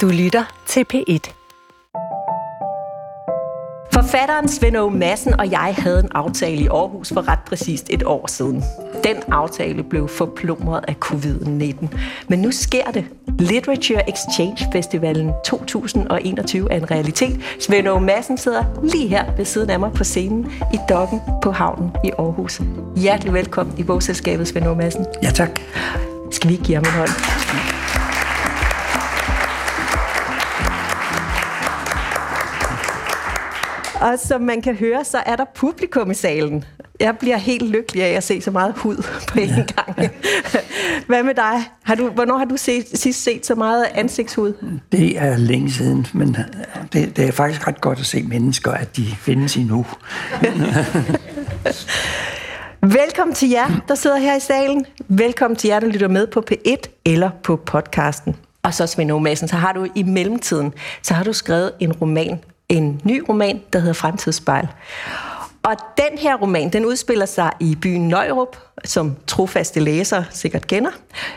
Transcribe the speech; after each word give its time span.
Du 0.00 0.08
lytter 0.08 0.44
til 0.66 0.84
P1. 0.94 1.32
Forfatteren 3.92 4.48
Svend 4.48 4.76
Aage 4.76 4.90
Madsen 4.90 5.40
og 5.40 5.50
jeg 5.50 5.74
havde 5.78 6.00
en 6.00 6.08
aftale 6.14 6.56
i 6.56 6.66
Aarhus 6.66 7.12
for 7.12 7.28
ret 7.28 7.38
præcist 7.46 7.86
et 7.90 8.02
år 8.02 8.26
siden. 8.26 8.64
Den 9.04 9.16
aftale 9.32 9.82
blev 9.82 10.08
forplumret 10.08 10.84
af 10.88 10.96
covid-19. 11.04 11.96
Men 12.28 12.38
nu 12.38 12.50
sker 12.50 12.90
det. 12.90 13.04
Literature 13.38 14.10
Exchange 14.10 14.68
Festivalen 14.72 15.32
2021 15.44 16.72
er 16.72 16.76
en 16.76 16.90
realitet. 16.90 17.40
Svend 17.60 17.88
Aage 17.88 18.00
Madsen 18.00 18.38
sidder 18.38 18.64
lige 18.82 19.08
her 19.08 19.36
ved 19.36 19.44
siden 19.44 19.70
af 19.70 19.80
mig 19.80 19.92
på 19.92 20.04
scenen 20.04 20.52
i 20.72 20.78
Dokken 20.88 21.20
på 21.42 21.50
havnen 21.50 21.90
i 22.04 22.10
Aarhus. 22.18 22.60
Hjertelig 22.96 23.32
velkommen 23.32 23.78
i 23.78 23.82
bogselskabet, 23.82 24.48
Svend 24.48 24.66
Aage 24.66 24.76
Madsen. 24.76 25.06
Ja, 25.22 25.30
tak. 25.30 25.60
Skal 26.30 26.48
vi 26.48 26.54
ikke 26.54 26.64
give 26.64 26.76
ham 26.76 26.84
en 26.84 26.90
hånd? 26.90 27.10
Og 34.04 34.18
som 34.18 34.40
man 34.40 34.62
kan 34.62 34.76
høre, 34.76 35.04
så 35.04 35.18
er 35.26 35.36
der 35.36 35.44
publikum 35.54 36.10
i 36.10 36.14
salen. 36.14 36.64
Jeg 37.00 37.18
bliver 37.18 37.36
helt 37.36 37.70
lykkelig 37.70 38.04
af 38.04 38.10
at 38.10 38.24
se 38.24 38.40
så 38.40 38.50
meget 38.50 38.74
hud 38.76 38.96
på 39.28 39.40
en 39.40 39.48
gang. 39.48 40.10
Hvad 41.06 41.22
med 41.22 41.34
dig? 41.34 41.62
Har 41.82 41.94
du, 41.94 42.08
hvornår 42.08 42.38
har 42.38 42.44
du 42.44 42.56
set, 42.56 42.98
sidst 42.98 43.22
set 43.22 43.46
så 43.46 43.54
meget 43.54 43.86
ansigtshud? 43.94 44.80
Det 44.92 45.18
er 45.18 45.36
længe 45.36 45.72
siden, 45.72 46.06
men 46.12 46.36
det, 46.92 47.16
det 47.16 47.28
er 47.28 47.32
faktisk 47.32 47.68
ret 47.68 47.80
godt 47.80 48.00
at 48.00 48.06
se 48.06 48.22
mennesker, 48.22 48.70
at 48.70 48.96
de 48.96 49.06
findes 49.06 49.56
endnu. 49.56 49.86
Velkommen 52.82 53.34
til 53.34 53.50
jer, 53.50 53.82
der 53.88 53.94
sidder 53.94 54.16
her 54.16 54.36
i 54.36 54.40
salen. 54.40 54.86
Velkommen 55.08 55.56
til 55.56 55.68
jer, 55.68 55.80
der 55.80 55.86
lytter 55.86 56.08
med 56.08 56.26
på 56.26 56.44
P1 56.50 57.00
eller 57.04 57.30
på 57.42 57.56
podcasten. 57.56 58.36
Og 58.62 58.74
så 58.74 58.86
Svend 58.86 59.20
Madsen, 59.20 59.48
så 59.48 59.56
har 59.56 59.72
du 59.72 59.86
i 59.94 60.02
mellemtiden, 60.02 60.72
så 61.02 61.14
har 61.14 61.24
du 61.24 61.32
skrevet 61.32 61.72
en 61.80 61.92
roman, 61.92 62.38
en 62.68 63.00
ny 63.04 63.22
roman, 63.28 63.62
der 63.72 63.78
hedder 63.78 63.94
Fremtidsspejl. 63.94 64.68
Og 65.64 65.76
den 65.96 66.18
her 66.18 66.36
roman, 66.36 66.68
den 66.68 66.86
udspiller 66.86 67.26
sig 67.26 67.52
i 67.60 67.76
byen 67.82 68.08
Nøjrup, 68.08 68.56
som 68.84 69.16
trofaste 69.26 69.80
læsere 69.80 70.24
sikkert 70.30 70.66
kender. 70.66 70.90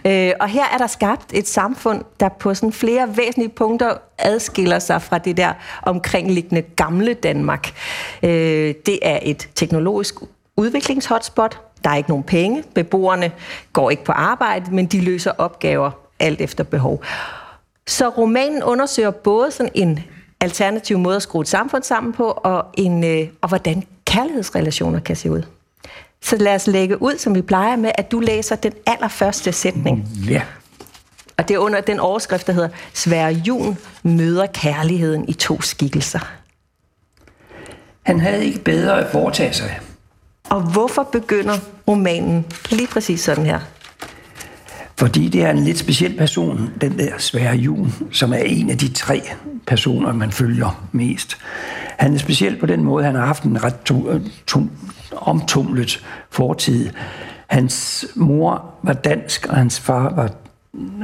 Øh, 0.05 0.31
og 0.39 0.47
her 0.47 0.65
er 0.73 0.77
der 0.77 0.87
skabt 0.87 1.33
et 1.33 1.47
samfund, 1.47 2.03
der 2.19 2.29
på 2.29 2.53
sådan 2.53 2.73
flere 2.73 3.17
væsentlige 3.17 3.49
punkter 3.49 3.93
adskiller 4.17 4.79
sig 4.79 5.01
fra 5.01 5.17
det 5.17 5.37
der 5.37 5.53
omkringliggende 5.83 6.61
gamle 6.61 7.13
Danmark. 7.13 7.73
Øh, 8.23 8.73
det 8.85 8.99
er 9.01 9.19
et 9.21 9.49
teknologisk 9.55 10.15
udviklingshotspot. 10.57 11.59
Der 11.83 11.89
er 11.89 11.95
ikke 11.95 12.09
nogen 12.09 12.23
penge. 12.23 12.63
Beboerne 12.75 13.31
går 13.73 13.89
ikke 13.89 14.03
på 14.03 14.11
arbejde, 14.11 14.75
men 14.75 14.85
de 14.85 15.01
løser 15.01 15.31
opgaver 15.37 15.91
alt 16.19 16.41
efter 16.41 16.63
behov. 16.63 17.03
Så 17.87 18.09
romanen 18.09 18.63
undersøger 18.63 19.11
både 19.11 19.51
sådan 19.51 19.71
en 19.75 19.99
alternativ 20.41 20.97
måde 20.97 21.15
at 21.15 21.21
skrue 21.21 21.41
et 21.41 21.47
samfund 21.47 21.83
sammen 21.83 22.13
på, 22.13 22.23
og, 22.23 22.65
en, 22.73 23.03
øh, 23.03 23.27
og 23.41 23.47
hvordan 23.47 23.83
kærlighedsrelationer 24.05 24.99
kan 24.99 25.15
se 25.15 25.31
ud. 25.31 25.43
Så 26.21 26.37
lad 26.37 26.55
os 26.55 26.67
lægge 26.67 27.01
ud, 27.01 27.17
som 27.17 27.35
vi 27.35 27.41
plejer 27.41 27.75
med, 27.75 27.91
at 27.95 28.11
du 28.11 28.19
læser 28.19 28.55
den 28.55 28.73
allerførste 28.85 29.51
sætning. 29.51 30.07
Ja. 30.29 30.41
Og 31.37 31.47
det 31.47 31.53
er 31.53 31.57
under 31.57 31.81
den 31.81 31.99
overskrift, 31.99 32.47
der 32.47 32.53
hedder 32.53 32.69
Svær 32.93 33.27
Jun 33.29 33.77
møder 34.03 34.45
kærligheden 34.45 35.29
i 35.29 35.33
to 35.33 35.61
skikkelser. 35.61 36.33
Han 38.03 38.19
havde 38.19 38.45
ikke 38.45 38.59
bedre 38.59 38.99
at 38.99 39.11
foretage 39.11 39.53
sig. 39.53 39.79
Og 40.49 40.61
hvorfor 40.61 41.03
begynder 41.03 41.57
romanen 41.87 42.45
lige 42.69 42.87
præcis 42.87 43.19
sådan 43.19 43.45
her? 43.45 43.59
Fordi 44.97 45.29
det 45.29 45.43
er 45.43 45.51
en 45.51 45.63
lidt 45.63 45.77
speciel 45.77 46.17
person, 46.17 46.69
den 46.81 46.99
der 46.99 47.11
svære 47.17 47.55
jul, 47.55 47.87
som 48.11 48.33
er 48.33 48.37
en 48.37 48.69
af 48.69 48.77
de 48.77 48.93
tre 48.93 49.21
personer, 49.67 50.13
man 50.13 50.31
følger 50.31 50.87
mest. 50.91 51.37
Han 51.97 52.13
er 52.13 52.17
speciel 52.17 52.59
på 52.59 52.65
den 52.65 52.83
måde, 52.83 53.05
han 53.05 53.15
har 53.15 53.25
haft 53.25 53.43
en 53.43 53.63
ret 53.63 53.79
to, 53.85 54.11
øh, 54.11 54.21
to, 54.47 54.61
omtumlet 55.15 56.03
fortid. 56.31 56.89
Hans 57.47 58.05
mor 58.15 58.65
var 58.83 58.93
dansk, 58.93 59.47
og 59.49 59.55
hans 59.55 59.79
far 59.79 60.13
var 60.15 60.31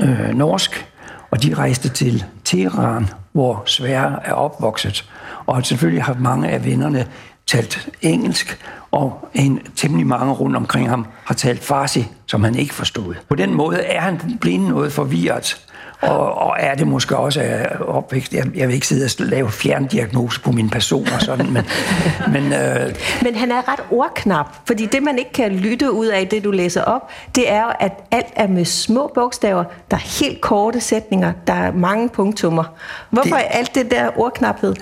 øh, 0.04 0.36
norsk, 0.36 0.86
og 1.32 1.44
de 1.44 1.54
rejste 1.54 1.90
til 1.90 2.26
Teheran, 2.44 3.08
hvor 3.32 3.64
Sverre 3.66 4.20
er 4.26 4.34
opvokset. 4.34 5.10
Og 5.46 5.66
selvfølgelig 5.66 6.04
har 6.04 6.18
mange 6.20 6.50
af 6.50 6.66
vennerne 6.66 7.08
talt 7.48 7.90
engelsk, 8.02 8.60
og 8.92 9.30
en 9.34 9.60
temmelig 9.76 10.08
mange 10.08 10.34
rundt 10.34 10.56
omkring 10.56 10.90
ham 10.90 11.08
har 11.24 11.36
talt 11.36 11.64
farsi, 11.64 12.08
som 12.26 12.44
han 12.44 12.56
ikke 12.56 12.74
forstod. 12.74 13.16
På 13.30 13.36
den 13.36 13.54
måde 13.54 13.80
er 13.80 14.02
han 14.02 14.38
blevet 14.42 14.60
noget 14.60 14.92
forvirret, 14.92 15.68
og, 16.02 16.38
og 16.38 16.56
er 16.60 16.76
det 16.76 16.88
måske 16.88 17.18
også 17.18 17.68
opvækst. 17.88 18.34
Jeg, 18.34 18.46
jeg 18.56 18.68
vil 18.68 18.74
ikke 18.74 18.88
sidde 18.88 19.06
og 19.06 19.26
lave 19.30 19.52
fjerndiagnose 19.52 20.42
på 20.42 20.52
min 20.52 20.70
person 20.70 21.08
og 21.16 21.22
sådan, 21.22 21.52
men... 21.52 21.66
men, 22.34 22.54
øh... 22.54 22.96
men 23.22 23.36
han 23.36 23.52
er 23.52 23.72
ret 23.72 23.84
ordknap, 23.92 24.46
fordi 24.68 24.86
det, 24.86 25.04
man 25.04 25.18
ikke 25.20 25.32
kan 25.32 25.52
lytte 25.52 25.92
ud 25.92 26.06
af 26.08 26.28
det, 26.28 26.44
du 26.44 26.52
læser 26.52 26.84
op, 26.84 27.12
det 27.36 27.52
er 27.52 27.66
at 27.80 27.92
alt 28.12 28.34
er 28.36 28.48
med 28.48 28.66
små 28.66 29.12
bogstaver, 29.16 29.64
der 29.92 29.98
er 29.98 30.24
helt 30.24 30.42
korte 30.42 30.82
sætninger, 30.82 31.34
der 31.48 31.54
er 31.54 31.72
mange 31.72 32.10
punktummer. 32.10 32.64
Hvorfor 33.10 33.36
det... 33.36 33.46
er 33.46 33.50
alt 33.50 33.76
det 33.76 33.92
der 33.92 34.20
ordknaphed? 34.20 34.76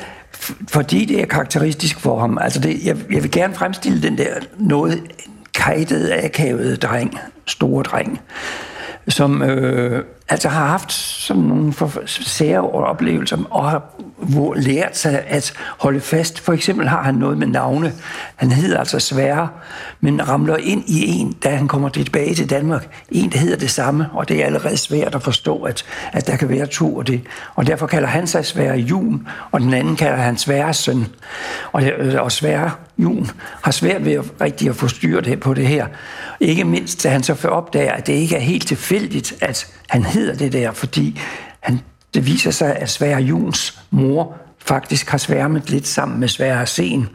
Fordi 0.70 1.06
det 1.06 1.22
er 1.22 1.26
karakteristisk 1.26 2.00
for 2.00 2.20
ham. 2.20 2.38
Altså 2.42 2.60
det, 2.60 2.86
jeg, 2.86 2.98
jeg 3.12 3.24
vil 3.24 3.32
gerne 3.32 3.54
fremstille 3.54 4.02
den 4.02 4.18
der 4.18 4.34
noget 4.58 5.02
kajtede, 5.54 6.24
akavede 6.24 6.76
dreng, 6.76 7.20
store 7.48 7.84
dreng, 7.84 8.22
som 9.08 9.42
øh, 9.42 10.04
altså 10.30 10.50
har 10.50 10.66
haft 10.66 10.92
sådan 10.92 11.44
nogle 11.44 11.74
sære 12.06 12.62
oplevelser 12.62 13.38
og 13.50 13.70
har 13.70 13.84
hvor 14.22 14.54
lært 14.54 14.98
sig 14.98 15.24
at 15.28 15.54
holde 15.78 16.00
fast. 16.00 16.40
For 16.40 16.54
eksempel 16.54 16.88
har 16.88 17.04
han 17.04 17.16
noget 17.16 17.38
med 17.38 17.48
navne. 17.48 17.94
Han 18.36 18.52
hedder 18.52 18.80
altså 18.80 19.00
Sværre, 19.00 19.50
men 20.02 20.30
ramler 20.30 20.58
ind 20.58 20.84
i 20.90 21.08
en, 21.08 21.34
da 21.44 21.50
han 21.50 21.68
kommer 21.68 21.90
tilbage 21.90 22.36
til 22.36 22.50
Danmark. 22.50 22.88
En, 23.10 23.32
der 23.32 23.38
hedder 23.38 23.58
det 23.58 23.70
samme, 23.70 24.06
og 24.14 24.30
det 24.30 24.42
er 24.42 24.46
allerede 24.46 24.78
svært 24.78 25.16
at 25.16 25.24
forstå, 25.24 25.64
at, 25.64 25.86
at 26.14 26.28
der 26.28 26.36
kan 26.36 26.50
være 26.50 26.68
to 26.68 27.00
af 27.00 27.06
det. 27.06 27.22
Og 27.56 27.68
derfor 27.68 27.88
kalder 27.88 28.08
han 28.08 28.28
sig 28.28 28.46
Svære 28.46 28.78
Jun, 28.78 29.28
og 29.52 29.62
den 29.62 29.74
anden 29.74 29.96
kalder 29.96 30.18
han 30.18 30.38
Sværre 30.38 30.74
Søn. 30.74 31.06
Og, 31.72 31.84
øh, 31.84 32.24
og 32.24 32.32
Svære 32.32 32.72
Jun 32.98 33.30
har 33.64 33.72
svært 33.72 34.06
ved 34.06 34.14
at, 34.14 34.26
rigtig 34.42 34.70
at 34.70 34.76
få 34.76 34.88
styr 34.88 35.36
på 35.36 35.54
det 35.54 35.68
her. 35.68 35.88
Ikke 36.40 36.64
mindst, 36.64 37.04
da 37.04 37.10
han 37.10 37.24
så 37.24 37.48
opdager, 37.48 37.92
at 37.92 38.08
det 38.08 38.14
ikke 38.14 38.36
er 38.36 38.40
helt 38.40 38.68
tilfældigt, 38.68 39.34
at 39.42 39.68
han 39.90 40.04
hedder 40.04 40.36
det 40.36 40.54
der, 40.54 40.72
fordi 40.72 41.20
han, 41.60 41.82
det 42.14 42.26
viser 42.26 42.52
sig, 42.52 42.76
at 42.76 42.90
Svære 42.90 43.22
Juns 43.22 43.80
mor 43.92 44.36
faktisk 44.66 45.10
har 45.10 45.18
sværmet 45.18 45.70
lidt 45.70 45.88
sammen 45.88 46.20
med 46.20 46.28
Svære 46.28 46.66
Sen, 46.66 47.10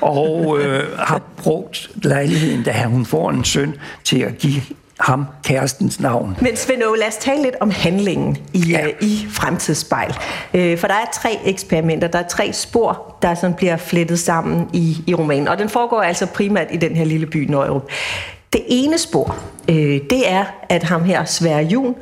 og 0.00 0.58
øh, 0.60 0.98
har 0.98 1.22
brugt 1.36 1.90
lejligheden, 1.94 2.62
da 2.62 2.84
hun 2.84 3.06
får 3.06 3.30
en 3.30 3.44
søn, 3.44 3.74
til 4.04 4.18
at 4.18 4.38
give 4.38 4.62
ham 5.00 5.26
kærestens 5.44 6.00
navn. 6.00 6.36
Men 6.40 6.56
Svend 6.56 6.82
lad 6.98 7.08
os 7.08 7.16
tale 7.16 7.42
lidt 7.42 7.54
om 7.60 7.70
handlingen 7.70 8.36
i, 8.52 8.58
ja. 8.58 8.86
uh, 8.86 9.08
i 9.08 9.26
Fremtidsspejl. 9.30 10.10
Uh, 10.54 10.78
for 10.78 10.86
der 10.86 10.94
er 10.94 11.06
tre 11.14 11.38
eksperimenter, 11.44 12.08
der 12.08 12.18
er 12.18 12.28
tre 12.28 12.52
spor, 12.52 13.16
der 13.22 13.34
sådan 13.34 13.56
bliver 13.56 13.76
flettet 13.76 14.18
sammen 14.18 14.68
i, 14.72 15.04
i 15.06 15.14
romanen. 15.14 15.48
Og 15.48 15.58
den 15.58 15.68
foregår 15.68 16.02
altså 16.02 16.26
primært 16.26 16.66
i 16.70 16.76
den 16.76 16.96
her 16.96 17.04
lille 17.04 17.26
by 17.26 17.50
Nøjrup. 17.50 17.90
Det 18.52 18.62
ene 18.68 18.98
spor, 18.98 19.36
uh, 19.68 19.74
det 19.74 20.30
er, 20.30 20.44
at 20.68 20.82
ham 20.82 21.04
her, 21.04 21.24
Sverre 21.24 21.62
Jun, 21.62 21.94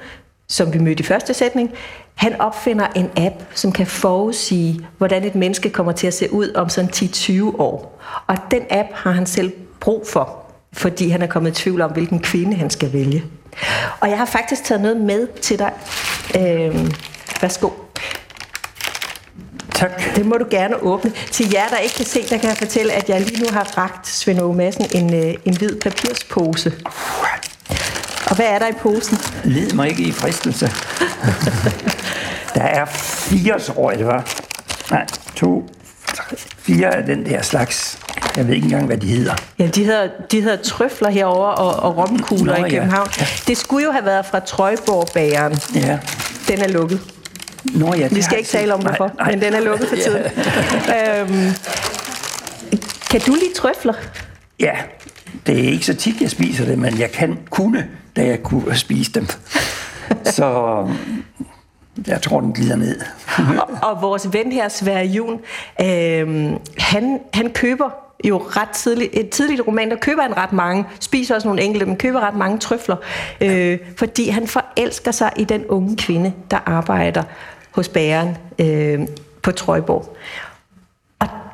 som 0.49 0.73
vi 0.73 0.79
mødte 0.79 1.01
i 1.01 1.07
første 1.07 1.35
sætning, 1.35 1.71
han 2.21 2.41
opfinder 2.41 2.87
en 2.97 3.11
app, 3.17 3.35
som 3.55 3.73
kan 3.73 3.87
forudsige, 3.87 4.87
hvordan 4.99 5.25
et 5.25 5.35
menneske 5.35 5.71
kommer 5.71 5.93
til 5.93 6.07
at 6.07 6.15
se 6.15 6.33
ud 6.33 6.53
om 6.55 6.69
sådan 6.69 6.91
10-20 6.97 7.43
år. 7.43 8.01
Og 8.27 8.37
den 8.51 8.63
app 8.71 8.89
har 8.93 9.11
han 9.11 9.27
selv 9.27 9.53
brug 9.81 10.07
for, 10.13 10.53
fordi 10.73 11.09
han 11.09 11.23
er 11.23 11.27
kommet 11.27 11.51
i 11.51 11.63
tvivl 11.63 11.81
om, 11.81 11.93
hvilken 11.93 12.21
kvinde 12.21 12.57
han 12.57 12.71
skal 12.71 12.93
vælge. 12.93 13.25
Og 14.01 14.11
jeg 14.11 14.19
har 14.19 14.25
faktisk 14.25 14.65
taget 14.65 14.81
noget 14.81 14.97
med 14.97 15.27
til 15.41 15.59
dig. 15.59 15.73
Øh, 16.37 16.91
værsgo. 17.41 17.71
Tak. 19.75 20.17
Det 20.17 20.27
må 20.27 20.37
du 20.37 20.47
gerne 20.51 20.83
åbne. 20.83 21.13
Til 21.31 21.51
jer, 21.53 21.69
der 21.69 21.77
ikke 21.77 21.95
kan 21.95 22.07
se, 22.07 22.23
der 22.29 22.39
kan 22.39 22.49
jeg 22.49 22.57
fortælle, 22.57 22.93
at 22.93 23.09
jeg 23.09 23.21
lige 23.21 23.43
nu 23.43 23.47
har 23.53 23.79
ragt 23.79 24.09
Svend 24.09 24.39
Aage 24.39 24.55
Madsen 24.55 24.85
en, 24.95 25.15
øh, 25.15 25.35
en 25.45 25.57
hvid 25.57 25.81
papirspose. 25.81 26.73
Og 28.31 28.37
hvad 28.37 28.47
er 28.47 28.59
der 28.59 28.67
i 28.69 28.73
posen? 28.73 29.19
Led 29.45 29.73
mig 29.73 29.89
ikke 29.89 30.03
i 30.03 30.13
fristelse. 30.13 30.71
der 32.55 32.63
er 32.63 32.85
fire, 32.87 33.61
tror 33.61 33.91
jeg 33.91 33.99
det 33.99 34.07
var. 34.07 34.29
Nej, 34.91 35.07
to, 35.37 35.69
tre, 36.15 36.37
fire 36.59 36.95
af 36.97 37.05
den 37.07 37.27
der 37.27 37.43
slags. 37.43 37.99
Jeg 38.37 38.47
ved 38.47 38.55
ikke 38.55 38.65
engang, 38.65 38.87
hvad 38.87 38.97
de 38.97 39.07
hedder. 39.07 39.35
Ja, 39.59 39.67
de 39.67 39.85
hedder, 39.85 40.09
de 40.31 40.41
hedder 40.41 40.57
trøfler 40.57 41.11
herover 41.11 41.49
og, 41.49 41.83
og 41.83 41.97
romkugler 41.97 42.59
Nå, 42.59 42.65
i 42.65 42.71
København. 42.71 43.09
Ja. 43.19 43.27
Det 43.47 43.57
skulle 43.57 43.85
jo 43.85 43.93
have 43.93 44.05
været 44.05 44.27
fra 44.27 44.41
Trøjborg-bageren. 44.41 45.59
Ja. 45.75 45.99
Den 46.49 46.59
er 46.61 46.69
lukket. 46.69 47.01
Nå, 47.65 47.95
ja, 47.95 48.09
Vi 48.09 48.23
skal 48.23 48.39
ikke 48.39 48.51
tale 48.51 48.75
om 48.75 48.81
hvorfor, 48.81 49.07
nej, 49.07 49.15
nej. 49.19 49.31
men 49.31 49.41
den 49.43 49.55
er 49.55 49.61
lukket 49.61 49.89
for 49.89 49.97
tiden. 49.97 50.23
ja. 50.89 51.21
øhm, 51.21 51.53
kan 53.11 53.21
du 53.21 53.33
lide 53.33 53.55
trøfler? 53.57 53.95
Ja, 54.61 54.73
det 55.47 55.59
er 55.65 55.73
ikke 55.73 55.87
så 55.87 55.95
tit, 55.95 56.21
jeg 56.21 56.31
spiser 56.31 56.65
det, 56.65 56.79
men 56.79 56.99
jeg 56.99 57.13
kan 57.13 57.39
kunne, 57.51 57.87
da 58.21 58.27
jeg 58.27 58.43
kunne 58.43 58.77
spise 58.77 59.13
dem. 59.13 59.27
så 60.25 60.77
øhm, 60.89 61.25
Jeg 62.07 62.23
tror, 62.23 62.41
den 62.41 62.53
glider 62.53 62.77
ned. 62.77 63.01
og, 63.39 63.69
og 63.91 64.03
vores 64.03 64.33
ven 64.33 64.53
her, 64.53 64.69
Sverre 64.69 65.05
Jun, 65.07 65.41
øh, 65.81 66.53
han, 66.79 67.21
han 67.35 67.51
køber 67.55 67.91
jo 68.25 68.39
ret 68.39 68.69
tidligt, 68.69 69.11
et 69.13 69.31
tidligt 69.31 69.63
roman, 69.67 69.91
der 69.91 69.97
køber 69.97 70.23
han 70.23 70.37
ret 70.37 70.53
mange, 70.53 70.85
spiser 71.01 71.35
også 71.35 71.49
nogle 71.49 71.63
enkelte, 71.63 71.87
men 71.87 71.97
køber 71.97 72.21
ret 72.21 72.37
mange 72.37 72.59
trøfler, 72.59 72.97
øh, 73.41 73.79
fordi 73.97 74.29
han 74.29 74.47
forelsker 74.47 75.11
sig 75.11 75.33
i 75.37 75.45
den 75.45 75.67
unge 75.67 75.97
kvinde, 75.97 76.33
der 76.51 76.59
arbejder 76.67 77.23
hos 77.71 77.89
bæren 77.89 78.37
øh, 78.59 79.01
på 79.43 79.53
Trøjborg. 79.53 80.17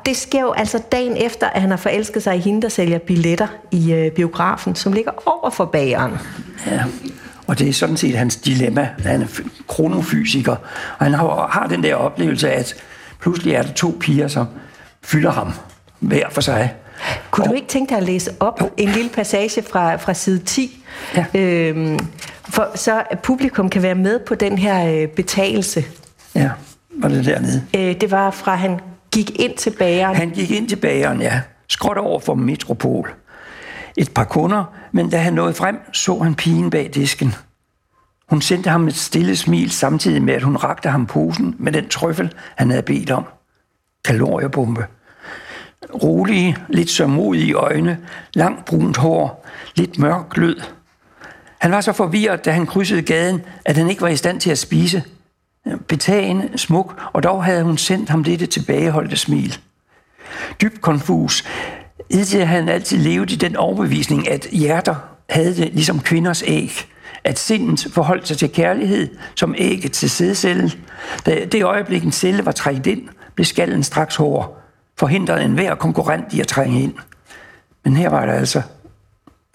Det 0.07 0.17
sker 0.17 0.41
jo 0.41 0.51
altså 0.51 0.81
dagen 0.91 1.17
efter, 1.17 1.47
at 1.47 1.61
han 1.61 1.69
har 1.69 1.77
forelsket 1.77 2.23
sig 2.23 2.35
i 2.35 2.39
hende, 2.39 2.61
der 2.61 2.69
sælger 2.69 2.97
billetter 2.97 3.47
i 3.71 3.93
øh, 3.93 4.11
biografen, 4.11 4.75
som 4.75 4.93
ligger 4.93 5.11
over 5.25 5.49
for 5.49 5.65
bageren. 5.65 6.13
Ja, 6.67 6.83
og 7.47 7.59
det 7.59 7.69
er 7.69 7.73
sådan 7.73 7.97
set 7.97 8.17
hans 8.17 8.35
dilemma. 8.35 8.89
Han 8.99 9.21
er 9.21 9.27
kronofysiker, 9.67 10.55
og 10.99 11.05
han 11.05 11.13
har, 11.13 11.47
har 11.51 11.67
den 11.67 11.83
der 11.83 11.95
oplevelse, 11.95 12.51
at 12.51 12.75
pludselig 13.21 13.53
er 13.53 13.61
der 13.61 13.73
to 13.73 13.97
piger, 13.99 14.27
som 14.27 14.45
fylder 15.03 15.31
ham 15.31 15.51
hver 15.99 16.29
for 16.29 16.41
sig. 16.41 16.73
Kunne 17.31 17.43
og, 17.43 17.49
du 17.49 17.55
ikke 17.55 17.67
tænke 17.67 17.89
dig 17.89 17.97
at 17.97 18.03
læse 18.03 18.31
op 18.39 18.61
jo. 18.61 18.69
en 18.77 18.89
lille 18.89 19.09
passage 19.09 19.63
fra, 19.71 19.95
fra 19.95 20.13
side 20.13 20.39
10? 20.39 20.83
Ja. 21.15 21.25
Øhm, 21.39 21.99
for 22.49 22.71
så 22.75 23.03
publikum 23.23 23.69
kan 23.69 23.81
være 23.81 23.95
med 23.95 24.19
på 24.19 24.35
den 24.35 24.57
her 24.57 25.01
øh, 25.01 25.07
betagelse. 25.07 25.85
Ja, 26.35 26.49
var 26.89 27.07
det 27.07 27.25
dernede? 27.25 27.63
Øh, 27.75 28.01
det 28.01 28.11
var 28.11 28.31
fra, 28.31 28.55
han 28.55 28.79
gik 29.23 29.39
ind 29.39 29.57
til 29.57 29.69
bageren. 29.79 30.15
Han 30.15 30.29
gik 30.29 30.51
ind 30.51 30.69
til 30.69 30.75
bageren, 30.75 31.21
ja. 31.21 31.41
Skråt 31.67 31.97
over 31.97 32.19
for 32.19 32.35
Metropol. 32.35 33.13
Et 33.97 34.13
par 34.13 34.23
kunder, 34.23 34.63
men 34.91 35.09
da 35.09 35.17
han 35.17 35.33
nåede 35.33 35.53
frem, 35.53 35.79
så 35.93 36.17
han 36.17 36.35
pigen 36.35 36.69
bag 36.69 36.89
disken. 36.93 37.35
Hun 38.29 38.41
sendte 38.41 38.69
ham 38.69 38.87
et 38.87 38.95
stille 38.95 39.35
smil, 39.35 39.71
samtidig 39.71 40.23
med, 40.23 40.33
at 40.33 40.43
hun 40.43 40.55
rakte 40.55 40.89
ham 40.89 41.05
posen 41.05 41.55
med 41.59 41.71
den 41.71 41.89
trøffel, 41.89 42.33
han 42.55 42.69
havde 42.69 42.83
bedt 42.83 43.11
om. 43.11 43.25
Kaloriebombe 44.05 44.85
rolige, 46.03 46.57
lidt 46.69 46.89
sørmodige 46.89 47.53
øjne, 47.53 47.97
langt 48.33 48.65
brunt 48.65 48.97
hår, 48.97 49.45
lidt 49.75 49.99
mørk 49.99 50.29
glød. 50.29 50.61
Han 51.59 51.71
var 51.71 51.81
så 51.81 51.93
forvirret, 51.93 52.45
da 52.45 52.51
han 52.51 52.65
krydsede 52.65 53.01
gaden, 53.01 53.41
at 53.65 53.77
han 53.77 53.89
ikke 53.89 54.01
var 54.01 54.07
i 54.07 54.15
stand 54.15 54.39
til 54.39 54.51
at 54.51 54.57
spise. 54.57 55.03
Betagende, 55.87 56.49
smuk, 56.55 57.01
og 57.13 57.23
dog 57.23 57.43
havde 57.43 57.63
hun 57.63 57.77
sendt 57.77 58.09
ham 58.09 58.23
dette 58.23 58.45
tilbageholdte 58.45 59.17
smil. 59.17 59.57
Dybt 60.61 60.81
konfus, 60.81 61.43
indtil 62.09 62.45
han 62.45 62.69
altid 62.69 62.97
levede 62.97 63.33
i 63.33 63.37
den 63.37 63.55
overbevisning, 63.55 64.29
at 64.29 64.47
hjerter 64.51 64.95
havde 65.29 65.55
det 65.55 65.73
ligesom 65.73 65.99
kvinders 65.99 66.43
æg, 66.47 66.71
at 67.23 67.39
sindet 67.39 67.87
forholdt 67.93 68.27
sig 68.27 68.37
til 68.37 68.51
kærlighed 68.51 69.17
som 69.35 69.55
ægget 69.57 69.91
til 69.91 70.09
sædcellen. 70.09 70.71
Da 71.25 71.45
det 71.45 71.63
øjeblik 71.63 72.03
en 72.03 72.11
celle 72.11 72.45
var 72.45 72.51
trængt 72.51 72.87
ind, 72.87 73.01
blev 73.35 73.45
skallen 73.45 73.83
straks 73.83 74.15
hård 74.15 74.57
forhindrede 74.97 75.43
enhver 75.43 75.75
konkurrent 75.75 76.33
i 76.33 76.39
at 76.39 76.47
trænge 76.47 76.81
ind. 76.81 76.93
Men 77.83 77.97
her 77.97 78.09
var 78.09 78.25
det 78.25 78.33
altså. 78.33 78.61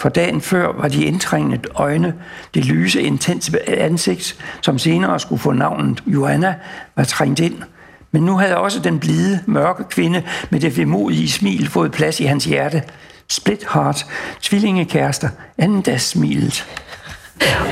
For 0.03 0.09
dagen 0.09 0.41
før 0.41 0.73
var 0.81 0.89
de 0.89 1.05
indtrængende 1.05 1.61
øjne, 1.75 2.15
det 2.55 2.65
lyse, 2.65 3.03
intense 3.03 3.69
ansigt, 3.69 4.37
som 4.61 4.79
senere 4.79 5.21
skulle 5.21 5.41
få 5.41 5.53
navnet 5.53 6.03
Joanna, 6.07 6.55
var 6.97 7.05
trængt 7.05 7.41
ind. 7.41 7.63
Men 8.13 8.23
nu 8.23 8.37
havde 8.37 8.57
også 8.57 8.81
den 8.81 8.99
blide, 8.99 9.41
mørke 9.47 9.85
kvinde 9.85 10.23
med 10.51 10.61
det 10.61 10.79
vemodige 10.79 11.31
smil 11.31 11.69
fået 11.69 11.93
plads 11.93 12.21
i 12.21 12.25
hans 12.25 12.45
hjerte. 12.45 12.83
Split 13.31 13.65
heart, 13.75 14.07
tvillingekærester, 14.41 15.29
anden 15.59 15.99
smilet. 15.99 16.67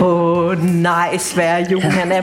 Åh 0.01 0.49
oh, 0.49 0.65
nej, 0.65 1.17
Sverre 1.19 1.67
Jon, 1.71 1.83
han 1.83 2.13
er... 2.13 2.23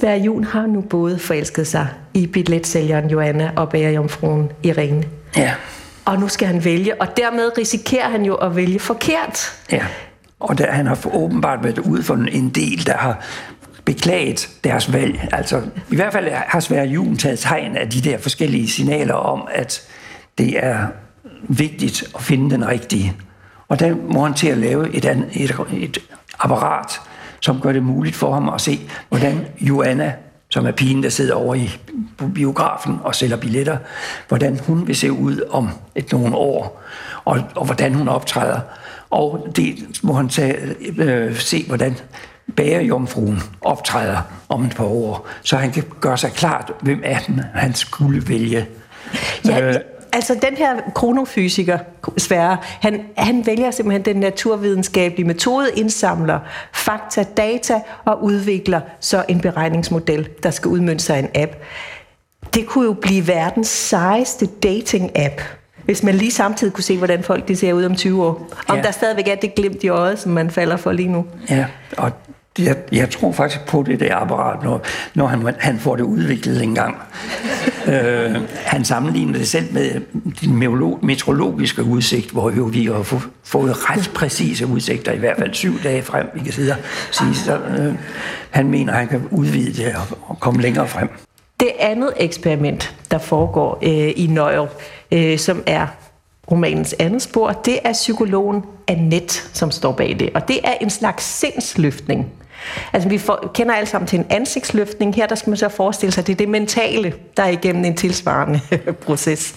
Sverre 0.00 0.18
Jun 0.18 0.44
har 0.44 0.66
nu 0.66 0.80
både 0.80 1.18
forelsket 1.18 1.66
sig 1.66 1.88
i 2.14 2.26
billetsælgeren 2.26 3.10
Joanna 3.10 3.50
og 3.56 3.68
bagerjomfruen 3.68 4.52
Irene. 4.62 5.04
Ja. 5.36 5.54
Og 6.04 6.20
nu 6.20 6.28
skal 6.28 6.48
han 6.48 6.64
vælge, 6.64 7.00
og 7.00 7.16
dermed 7.16 7.58
risikerer 7.58 8.08
han 8.08 8.24
jo 8.24 8.34
at 8.34 8.56
vælge 8.56 8.78
forkert. 8.78 9.52
Ja, 9.72 9.86
og 10.40 10.58
der, 10.58 10.72
han 10.72 10.86
har 10.86 10.98
åbenbart 11.14 11.64
været 11.64 11.78
ude 11.78 12.02
for 12.02 12.14
en 12.14 12.48
del, 12.48 12.86
der 12.86 12.96
har 12.96 13.24
beklaget 13.84 14.48
deres 14.64 14.92
valg. 14.92 15.28
Altså, 15.32 15.62
i 15.90 15.96
hvert 15.96 16.12
fald 16.12 16.28
har 16.32 16.60
Sverre 16.60 16.86
Jun 16.86 17.16
taget 17.16 17.38
tegn 17.38 17.76
af 17.76 17.90
de 17.90 18.00
der 18.00 18.18
forskellige 18.18 18.68
signaler 18.68 19.14
om, 19.14 19.48
at 19.50 19.82
det 20.38 20.64
er 20.64 20.86
vigtigt 21.42 22.04
at 22.14 22.22
finde 22.22 22.50
den 22.50 22.68
rigtige. 22.68 23.12
Og 23.68 23.80
der 23.80 23.94
må 24.12 24.24
han 24.24 24.34
til 24.34 24.48
at 24.48 24.58
lave 24.58 24.94
et, 24.94 25.04
et, 25.32 25.60
et 25.72 25.98
apparat, 26.38 27.00
som 27.40 27.60
gør 27.60 27.72
det 27.72 27.82
muligt 27.82 28.16
for 28.16 28.34
ham 28.34 28.48
at 28.48 28.60
se, 28.60 28.80
hvordan 29.08 29.46
Joanna, 29.60 30.12
som 30.50 30.66
er 30.66 30.72
pigen, 30.72 31.02
der 31.02 31.08
sidder 31.08 31.34
over 31.34 31.54
i 31.54 31.70
biografen 32.34 32.98
og 33.02 33.14
sælger 33.14 33.36
billetter, 33.36 33.76
hvordan 34.28 34.60
hun 34.66 34.86
vil 34.86 34.96
se 34.96 35.12
ud 35.12 35.40
om 35.50 35.68
et 35.94 36.12
nogle 36.12 36.36
år, 36.36 36.82
og, 37.24 37.40
og 37.54 37.64
hvordan 37.64 37.94
hun 37.94 38.08
optræder. 38.08 38.60
Og 39.10 39.52
det 39.56 39.74
må 40.02 40.12
han 40.12 40.28
tage, 40.28 40.56
øh, 40.98 41.36
se, 41.36 41.64
hvordan 41.66 41.96
bagerjomfruen 42.56 43.42
optræder 43.60 44.18
om 44.48 44.64
et 44.64 44.76
par 44.76 44.84
år, 44.84 45.28
så 45.42 45.56
han 45.56 45.70
kan 45.70 45.84
gøre 46.00 46.18
sig 46.18 46.32
klart, 46.32 46.72
hvem 46.80 47.00
af 47.04 47.24
dem 47.26 47.40
han 47.54 47.74
skulle 47.74 48.28
vælge. 48.28 48.66
Ja, 49.44 49.68
øh, 49.68 49.74
altså 50.12 50.34
den 50.34 50.56
her 50.56 50.76
kronofysiker, 50.94 51.78
Sverre, 52.18 52.56
han, 52.62 53.04
han 53.16 53.46
vælger 53.46 53.70
simpelthen 53.70 54.04
den 54.04 54.16
naturvidenskabelige 54.16 55.26
metode, 55.26 55.70
indsamler 55.76 56.40
fakta, 56.74 57.22
data 57.36 57.80
og 58.04 58.24
udvikler 58.24 58.80
så 59.00 59.24
en 59.28 59.40
beregningsmodel, 59.40 60.28
der 60.42 60.50
skal 60.50 60.68
udmønte 60.68 61.04
sig 61.04 61.18
en 61.18 61.28
app. 61.34 61.52
Det 62.54 62.66
kunne 62.66 62.84
jo 62.84 62.92
blive 62.92 63.26
verdens 63.26 63.68
sejeste 63.68 64.48
dating-app, 64.66 65.42
hvis 65.84 66.02
man 66.02 66.14
lige 66.14 66.30
samtidig 66.30 66.72
kunne 66.72 66.84
se, 66.84 66.98
hvordan 66.98 67.22
folk 67.22 67.48
de 67.48 67.56
ser 67.56 67.72
ud 67.72 67.84
om 67.84 67.96
20 67.96 68.24
år. 68.24 68.48
Om 68.68 68.76
ja. 68.76 68.82
der 68.82 68.90
stadigvæk 68.90 69.28
er 69.28 69.34
det 69.34 69.54
glimt 69.54 69.84
i 69.84 69.88
øjet, 69.88 70.18
som 70.18 70.32
man 70.32 70.50
falder 70.50 70.76
for 70.76 70.92
lige 70.92 71.08
nu. 71.08 71.26
Ja, 71.50 71.66
og 71.96 72.12
jeg, 72.58 72.76
jeg 72.92 73.10
tror 73.10 73.32
faktisk 73.32 73.66
på 73.66 73.82
det 73.86 74.00
der 74.00 74.16
apparat, 74.16 74.62
når, 74.62 74.84
når 75.14 75.26
han, 75.26 75.54
han 75.58 75.78
får 75.78 75.96
det 75.96 76.02
udviklet 76.02 76.62
engang. 76.62 76.96
øh, 77.92 78.36
han 78.54 78.84
sammenligner 78.84 79.38
det 79.38 79.48
selv 79.48 79.72
med 79.72 80.00
den 80.40 80.58
meteorologiske 81.02 81.84
udsigt, 81.84 82.30
hvor 82.30 82.50
jo 82.50 82.64
vi 82.64 82.84
har 82.84 83.02
fået 83.44 83.90
ret 83.90 84.10
præcise 84.14 84.66
udsigter, 84.66 85.12
i 85.12 85.18
hvert 85.18 85.36
fald 85.38 85.54
syv 85.54 85.82
dage 85.82 86.02
frem, 86.02 86.26
vi 86.34 86.40
kan 86.40 86.52
sidde 86.52 86.72
og 86.72 86.78
sige. 87.10 87.34
Så, 87.34 87.58
øh, 87.58 87.94
han 88.50 88.68
mener, 88.68 88.92
at 88.92 88.98
han 88.98 89.08
kan 89.08 89.28
udvide 89.30 89.84
det 89.84 89.94
og, 89.94 90.18
og 90.26 90.40
komme 90.40 90.62
længere 90.62 90.88
frem. 90.88 91.08
Det 91.60 91.70
andet 91.78 92.12
eksperiment, 92.16 92.94
der 93.10 93.18
foregår 93.18 93.78
øh, 93.82 94.12
i 94.16 94.26
Nøjer, 94.26 94.66
øh, 95.12 95.38
som 95.38 95.62
er 95.66 95.86
romanens 96.50 96.94
andet 96.98 97.22
spor, 97.22 97.52
det 97.52 97.78
er 97.84 97.92
psykologen 97.92 98.62
Annette, 98.88 99.34
som 99.52 99.70
står 99.70 99.92
bag 99.92 100.16
det. 100.18 100.30
Og 100.34 100.48
det 100.48 100.60
er 100.64 100.74
en 100.80 100.90
slags 100.90 101.24
sindsløftning. 101.24 102.32
Altså 102.92 103.08
vi 103.08 103.18
får, 103.18 103.50
kender 103.54 103.74
alle 103.74 103.86
sammen 103.86 104.08
til 104.08 104.18
en 104.18 104.26
ansigtsløftning. 104.30 105.14
Her 105.14 105.26
der 105.26 105.34
skal 105.34 105.50
man 105.50 105.56
så 105.56 105.68
forestille 105.68 106.12
sig, 106.12 106.22
at 106.22 106.26
det 106.26 106.32
er 106.32 106.36
det 106.36 106.48
mentale, 106.48 107.12
der 107.36 107.42
er 107.42 107.48
igennem 107.48 107.84
en 107.84 107.96
tilsvarende 107.96 108.60
proces. 109.06 109.54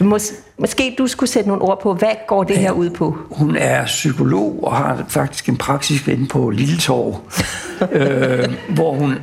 Mås, 0.00 0.32
måske 0.58 0.94
du 0.98 1.06
skulle 1.06 1.30
sætte 1.30 1.48
nogle 1.48 1.62
ord 1.62 1.82
på, 1.82 1.94
hvad 1.94 2.26
går 2.26 2.44
det 2.44 2.58
her 2.58 2.70
ud 2.70 2.90
på? 2.90 3.16
Hun 3.30 3.56
er 3.56 3.84
psykolog 3.84 4.64
og 4.64 4.76
har 4.76 5.04
faktisk 5.08 5.48
en 5.48 5.56
praksis 5.56 6.06
inde 6.06 6.26
på 6.26 6.50
Lilletorv, 6.50 7.20
øh, 7.92 8.48
hvor 8.68 8.94
hun 8.94 9.14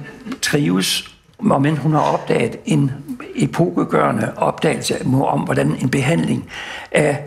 trives 0.42 1.16
men 1.40 1.78
hun 1.78 1.94
har 1.94 2.00
opdaget 2.00 2.56
en 2.66 2.92
epokegørende 3.36 4.32
opdagelse 4.38 5.06
om, 5.06 5.40
hvordan 5.40 5.76
en 5.82 5.90
behandling 5.90 6.50
af 6.92 7.24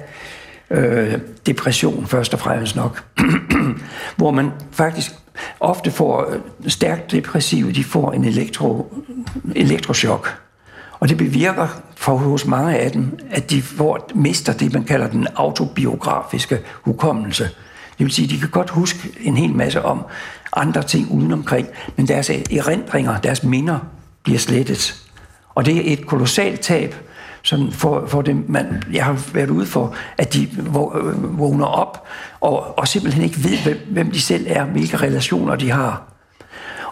øh, 0.71 1.19
depression 1.47 2.07
først 2.07 2.35
og 2.35 2.41
fremmest 2.41 2.77
nok, 2.77 3.05
hvor 4.17 4.31
man 4.31 4.51
faktisk 4.73 5.13
ofte 5.61 5.91
får 5.91 6.31
øh, 6.31 6.41
stærkt 6.67 7.11
depressive, 7.11 7.73
de 7.73 7.85
får 7.85 8.13
en 8.13 8.25
elektro, 8.25 8.95
elektroschok. 9.57 10.41
Og 11.01 11.09
det 11.09 11.17
bevirker 11.17 11.69
for 11.97 12.17
hos 12.17 12.47
mange 12.47 12.79
af 12.79 12.91
dem, 12.93 13.19
at 13.31 13.51
de 13.51 13.63
får, 13.63 14.11
mister 14.15 14.53
det, 14.53 14.73
man 14.73 14.85
kalder 14.85 15.09
den 15.09 15.27
autobiografiske 15.37 16.61
hukommelse. 16.83 17.45
Det 17.99 18.05
vil 18.07 18.11
sige, 18.11 18.25
at 18.25 18.31
de 18.31 18.39
kan 18.39 18.49
godt 18.49 18.71
huske 18.71 19.13
en 19.21 19.37
hel 19.37 19.55
masse 19.55 19.83
om 19.83 20.05
andre 20.53 20.83
ting 20.83 21.11
udenomkring, 21.11 21.69
men 21.97 22.09
deres 22.09 22.31
erindringer, 22.31 23.21
deres 23.21 23.43
minder 23.43 23.79
bliver 24.23 24.39
slettet. 24.39 25.03
Og 25.55 25.67
det 25.67 25.77
er 25.77 25.93
et 25.93 26.07
kolossalt 26.07 26.61
tab 26.61 26.95
sådan 27.43 27.73
for, 27.73 28.07
for 28.07 28.23
det, 28.23 28.49
man, 28.49 28.83
jeg 28.93 29.05
har 29.05 29.31
været 29.33 29.51
ude 29.51 29.67
for, 29.67 29.95
at 30.19 30.35
de 30.35 30.43
øh, 30.59 31.39
vågner 31.39 31.67
op 31.67 32.07
og, 32.41 32.79
og 32.79 32.89
simpelthen 32.89 33.25
ikke 33.25 33.45
ved, 33.45 33.59
hvem, 33.65 33.79
hvem 33.91 34.11
de 34.11 34.21
selv 34.21 34.47
er, 34.49 34.65
hvilke 34.65 34.97
relationer 34.97 35.57
de 35.57 35.71
har. 35.71 36.03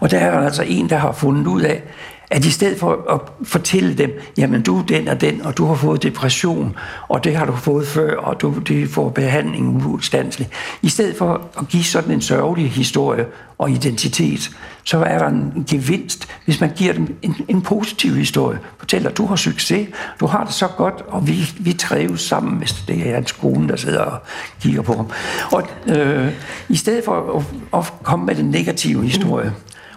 Og 0.01 0.11
der 0.11 0.19
er 0.19 0.41
altså 0.41 0.63
en, 0.63 0.91
der 0.91 0.97
har 0.97 1.13
fundet 1.13 1.47
ud 1.47 1.61
af, 1.63 1.83
at 2.31 2.45
i 2.45 2.51
stedet 2.51 2.79
for 2.79 3.05
at 3.11 3.47
fortælle 3.49 3.95
dem, 3.95 4.21
jamen 4.39 4.63
du 4.63 4.79
er 4.79 4.83
den 4.83 5.09
og 5.09 5.21
den, 5.21 5.43
og 5.43 5.57
du 5.57 5.67
har 5.67 5.75
fået 5.75 6.03
depression, 6.03 6.77
og 7.09 7.25
det 7.25 7.37
har 7.37 7.47
du 7.47 7.57
fået 7.57 7.87
før, 7.87 8.17
og 8.17 8.41
du 8.41 8.51
det 8.59 8.89
får 8.89 9.09
behandling 9.09 9.87
uudstandsligt. 9.87 10.51
I 10.83 10.89
stedet 10.89 11.17
for 11.17 11.49
at 11.59 11.69
give 11.69 11.85
sådan 11.85 12.13
en 12.13 12.21
sørgelig 12.21 12.71
historie 12.71 13.27
og 13.59 13.71
identitet, 13.71 14.51
så 14.85 14.99
er 14.99 15.19
der 15.19 15.27
en 15.27 15.67
gevinst, 15.71 16.29
hvis 16.45 16.61
man 16.61 16.71
giver 16.77 16.93
dem 16.93 17.19
en, 17.23 17.37
en 17.49 17.63
positiv 17.63 18.15
historie. 18.15 18.59
Fortæller, 18.79 19.11
du 19.11 19.27
har 19.27 19.37
succes, 19.37 19.89
du 20.21 20.27
har 20.27 20.45
det 20.45 20.55
så 20.55 20.67
godt, 20.67 21.05
og 21.09 21.29
vi, 21.29 21.51
vi 21.59 21.73
trives 21.73 22.21
sammen, 22.21 22.59
hvis 22.59 22.73
det 22.89 23.09
er 23.09 23.19
en 23.19 23.27
skole, 23.27 23.69
der 23.69 23.77
sidder 23.77 24.01
og 24.01 24.19
kigger 24.61 24.83
på 24.83 24.93
ham. 24.93 25.11
Og 25.53 25.69
øh, 25.97 26.33
i 26.69 26.77
stedet 26.77 27.05
for 27.05 27.39
at, 27.39 27.45
at 27.79 27.93
komme 28.03 28.27
med 28.27 28.35
den 28.35 28.51
negative 28.51 29.03
historie, 29.03 29.53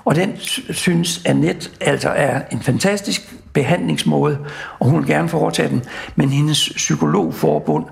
og 0.10 0.16
den 0.16 0.38
synes 0.70 1.22
Annette 1.26 1.70
altså 1.82 2.10
er 2.10 2.42
en 2.52 2.62
fantastisk 2.62 3.34
behandlingsmåde, 3.54 4.38
og 4.80 4.90
hun 4.90 5.00
vil 5.00 5.08
gerne 5.08 5.30
foretage 5.30 5.70
den, 5.70 5.84
men 6.16 6.30
hendes 6.30 6.74
psykologforbund 6.76 7.86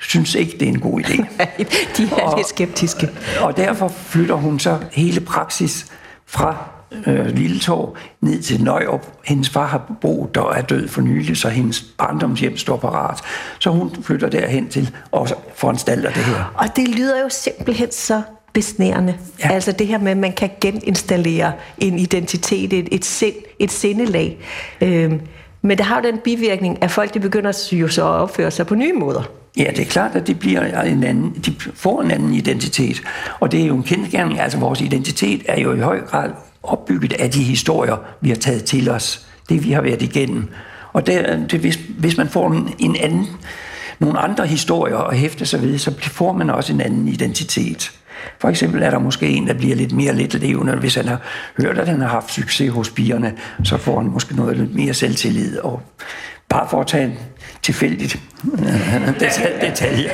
synes 0.00 0.34
ikke, 0.34 0.52
det 0.52 0.62
er 0.62 0.72
en 0.72 0.80
god 0.80 1.00
idé. 1.00 1.16
De 1.96 2.02
er 2.02 2.22
og, 2.22 2.36
lidt 2.36 2.48
skeptiske. 2.48 3.10
Og 3.40 3.56
derfor 3.56 3.88
flytter 3.88 4.34
hun 4.34 4.58
så 4.58 4.78
hele 4.92 5.20
praksis 5.20 5.86
fra 6.26 6.56
øh, 7.06 7.26
Lilletorv 7.26 7.96
ned 8.20 8.42
til 8.42 8.62
Nøjrup. 8.64 9.06
Hendes 9.24 9.50
far 9.50 9.66
har 9.66 9.96
boet 10.00 10.34
der 10.34 10.52
er 10.52 10.62
død 10.62 10.88
for 10.88 11.00
nylig, 11.00 11.36
så 11.36 11.48
hendes 11.48 11.82
barndomshjem 11.82 12.56
står 12.56 12.76
parat. 12.76 13.20
Så 13.58 13.70
hun 13.70 14.02
flytter 14.02 14.28
derhen 14.28 14.68
til 14.68 14.90
og 15.10 15.28
foranstalter 15.54 16.10
det 16.10 16.24
her. 16.24 16.52
Og 16.54 16.76
det 16.76 16.88
lyder 16.88 17.22
jo 17.22 17.28
simpelthen 17.28 17.92
så 17.92 18.22
besnærende. 18.52 19.14
Ja. 19.44 19.52
Altså 19.52 19.72
det 19.72 19.86
her 19.86 19.98
med, 19.98 20.10
at 20.10 20.16
man 20.16 20.32
kan 20.32 20.50
geninstallere 20.60 21.52
en 21.78 21.98
identitet, 21.98 22.72
et, 22.72 22.88
et, 22.92 23.04
sind, 23.04 23.34
et 23.58 23.72
sindelag. 23.72 24.38
Øhm, 24.80 25.20
men 25.62 25.78
det 25.78 25.86
har 25.86 26.00
jo 26.02 26.10
den 26.10 26.18
bivirkning, 26.18 26.82
at 26.82 26.90
folk 26.90 27.14
de 27.14 27.20
begynder 27.20 27.68
jo 27.72 27.88
så 27.88 28.02
at 28.02 28.14
opføre 28.14 28.50
sig 28.50 28.66
på 28.66 28.74
nye 28.74 28.92
måder. 28.92 29.22
Ja, 29.56 29.70
det 29.70 29.80
er 29.80 29.84
klart, 29.84 30.16
at 30.16 30.26
de, 30.26 30.34
bliver 30.34 30.82
en 30.82 31.04
anden, 31.04 31.42
de 31.46 31.54
får 31.74 32.02
en 32.02 32.10
anden 32.10 32.34
identitet. 32.34 33.02
Og 33.40 33.52
det 33.52 33.60
er 33.62 33.66
jo 33.66 33.76
en 33.76 33.82
kendskærning. 33.82 34.40
Altså 34.40 34.58
vores 34.58 34.80
identitet 34.80 35.42
er 35.48 35.60
jo 35.60 35.72
i 35.72 35.80
høj 35.80 36.00
grad 36.00 36.30
opbygget 36.62 37.12
af 37.12 37.30
de 37.30 37.42
historier, 37.42 37.96
vi 38.20 38.28
har 38.28 38.36
taget 38.36 38.64
til 38.64 38.90
os. 38.90 39.26
Det 39.48 39.64
vi 39.64 39.72
har 39.72 39.80
været 39.80 40.02
igennem. 40.02 40.48
Og 40.92 41.06
det, 41.06 41.46
det, 41.50 41.60
hvis, 41.60 41.78
hvis 41.98 42.16
man 42.16 42.28
får 42.28 42.50
en, 42.50 42.74
en 42.78 42.96
anden, 42.96 43.26
nogle 43.98 44.18
andre 44.18 44.46
historier 44.46 44.96
at 44.96 45.16
hæfte 45.16 45.46
sig 45.46 45.62
ved, 45.62 45.78
så 45.78 45.94
får 46.00 46.32
man 46.32 46.50
også 46.50 46.72
en 46.72 46.80
anden 46.80 47.08
identitet. 47.08 47.92
For 48.38 48.48
eksempel 48.48 48.82
er 48.82 48.90
der 48.90 48.98
måske 48.98 49.28
en, 49.28 49.46
der 49.46 49.54
bliver 49.54 49.76
lidt 49.76 49.92
mere 49.92 50.14
lidt 50.14 50.34
levende. 50.34 50.76
Hvis 50.76 50.94
han 50.94 51.08
har 51.08 51.20
hørt, 51.58 51.78
at 51.78 51.88
han 51.88 52.00
har 52.00 52.08
haft 52.08 52.32
succes 52.32 52.72
hos 52.72 52.90
pigerne, 52.90 53.32
så 53.64 53.76
får 53.76 54.00
han 54.00 54.10
måske 54.10 54.36
noget 54.36 54.56
lidt 54.56 54.74
mere 54.74 54.94
selvtillid. 54.94 55.58
Og 55.58 55.82
bare 56.48 56.68
for 56.70 56.80
at 56.80 56.86
tage 56.86 57.04
en 57.04 57.18
tilfældigt 57.62 58.18
detalje. 59.60 60.10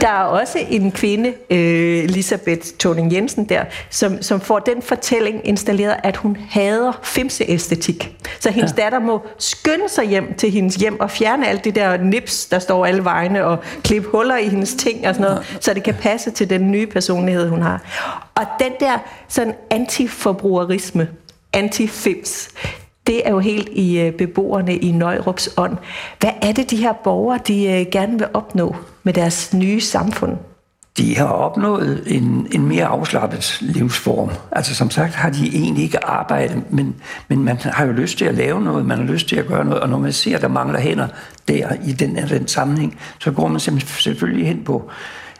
Der 0.00 0.08
er 0.08 0.24
også 0.24 0.58
en 0.70 0.92
kvinde, 0.92 1.32
øh, 1.50 2.04
Elisabeth 2.04 2.66
Toning 2.78 3.12
Jensen 3.12 3.44
der, 3.44 3.64
som, 3.90 4.22
som 4.22 4.40
får 4.40 4.58
den 4.58 4.82
fortælling 4.82 5.40
installeret, 5.48 5.96
at 6.02 6.16
hun 6.16 6.36
hader 6.50 6.92
femseæstetik. 7.02 8.16
Så 8.40 8.50
hendes 8.50 8.74
ja. 8.78 8.82
datter 8.82 8.98
må 8.98 9.22
skynde 9.38 9.88
sig 9.88 10.04
hjem 10.04 10.34
til 10.34 10.50
hendes 10.50 10.74
hjem 10.74 11.00
og 11.00 11.10
fjerne 11.10 11.48
alt 11.48 11.64
det 11.64 11.74
der 11.74 11.96
nips, 11.96 12.46
der 12.46 12.58
står 12.58 12.86
alle 12.86 13.04
vegne, 13.04 13.44
og 13.44 13.58
klippe 13.82 14.08
huller 14.08 14.36
i 14.36 14.48
hendes 14.48 14.74
ting 14.74 15.08
og 15.08 15.14
sådan 15.14 15.30
noget, 15.30 15.46
ja. 15.52 15.60
så 15.60 15.74
det 15.74 15.82
kan 15.82 15.94
passe 15.94 16.30
til 16.30 16.50
den 16.50 16.70
nye 16.70 16.86
personlighed, 16.86 17.48
hun 17.48 17.62
har. 17.62 17.80
Og 18.34 18.44
den 18.60 18.72
der 18.80 18.98
sådan 19.28 19.54
antiforbrugerisme, 19.70 21.08
anti-fims, 21.56 22.48
det 23.06 23.26
er 23.26 23.30
jo 23.30 23.38
helt 23.38 23.68
i 23.72 24.00
øh, 24.00 24.12
beboerne 24.12 24.76
i 24.76 24.92
Nøjrups 24.92 25.54
ånd. 25.56 25.76
Hvad 26.20 26.30
er 26.42 26.52
det, 26.52 26.70
de 26.70 26.76
her 26.76 26.92
borgere 26.92 27.40
de 27.46 27.66
øh, 27.66 27.86
gerne 27.92 28.18
vil 28.18 28.26
opnå 28.34 28.76
med 29.02 29.12
deres 29.12 29.54
nye 29.54 29.80
samfund? 29.80 30.36
De 30.96 31.16
har 31.16 31.26
opnået 31.26 32.02
en, 32.06 32.46
en 32.52 32.68
mere 32.68 32.86
afslappet 32.86 33.58
livsform. 33.60 34.30
Altså 34.52 34.74
som 34.74 34.90
sagt 34.90 35.14
har 35.14 35.30
de 35.30 35.46
egentlig 35.46 35.84
ikke 35.84 36.04
arbejdet, 36.04 36.62
men, 36.70 36.94
men 37.28 37.44
man 37.44 37.56
har 37.56 37.86
jo 37.86 37.92
lyst 37.92 38.18
til 38.18 38.24
at 38.24 38.34
lave 38.34 38.60
noget, 38.64 38.86
man 38.86 38.98
har 38.98 39.04
lyst 39.04 39.28
til 39.28 39.36
at 39.36 39.46
gøre 39.46 39.64
noget, 39.64 39.80
og 39.80 39.88
når 39.88 39.98
man 39.98 40.12
ser, 40.12 40.36
at 40.36 40.42
der 40.42 40.48
mangler 40.48 40.80
hænder 40.80 41.08
der 41.48 41.72
i 41.86 41.92
den, 41.92 42.16
den 42.16 42.48
sammenhæng, 42.48 42.98
så 43.18 43.30
går 43.30 43.48
man 43.48 43.60
selvfølgelig 43.60 44.46
hen 44.46 44.64
på 44.64 44.90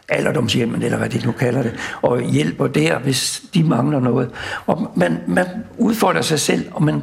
alderdomshjemmen, 0.08 0.82
eller 0.82 0.98
hvad 0.98 1.08
de 1.08 1.26
nu 1.26 1.32
kalder 1.32 1.62
det, 1.62 1.74
og 2.02 2.20
hjælper 2.20 2.66
der, 2.66 2.98
hvis 2.98 3.42
de 3.54 3.64
mangler 3.64 4.00
noget. 4.00 4.30
Og 4.66 4.92
man, 4.96 5.18
man 5.26 5.46
udfordrer 5.78 6.22
sig 6.22 6.40
selv, 6.40 6.64
og 6.72 6.82
man 6.82 7.02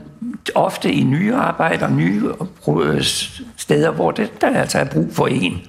ofte 0.56 0.92
i 0.92 1.04
nye 1.04 1.36
arbejder, 1.36 1.90
nye 1.90 2.24
øh, 2.84 3.04
steder, 3.58 3.92
hvor 3.92 4.12
det, 4.12 4.42
der 4.42 4.60
altså 4.60 4.80
er 4.80 4.86
brug 4.86 5.14
for 5.14 5.28
en. 5.28 5.62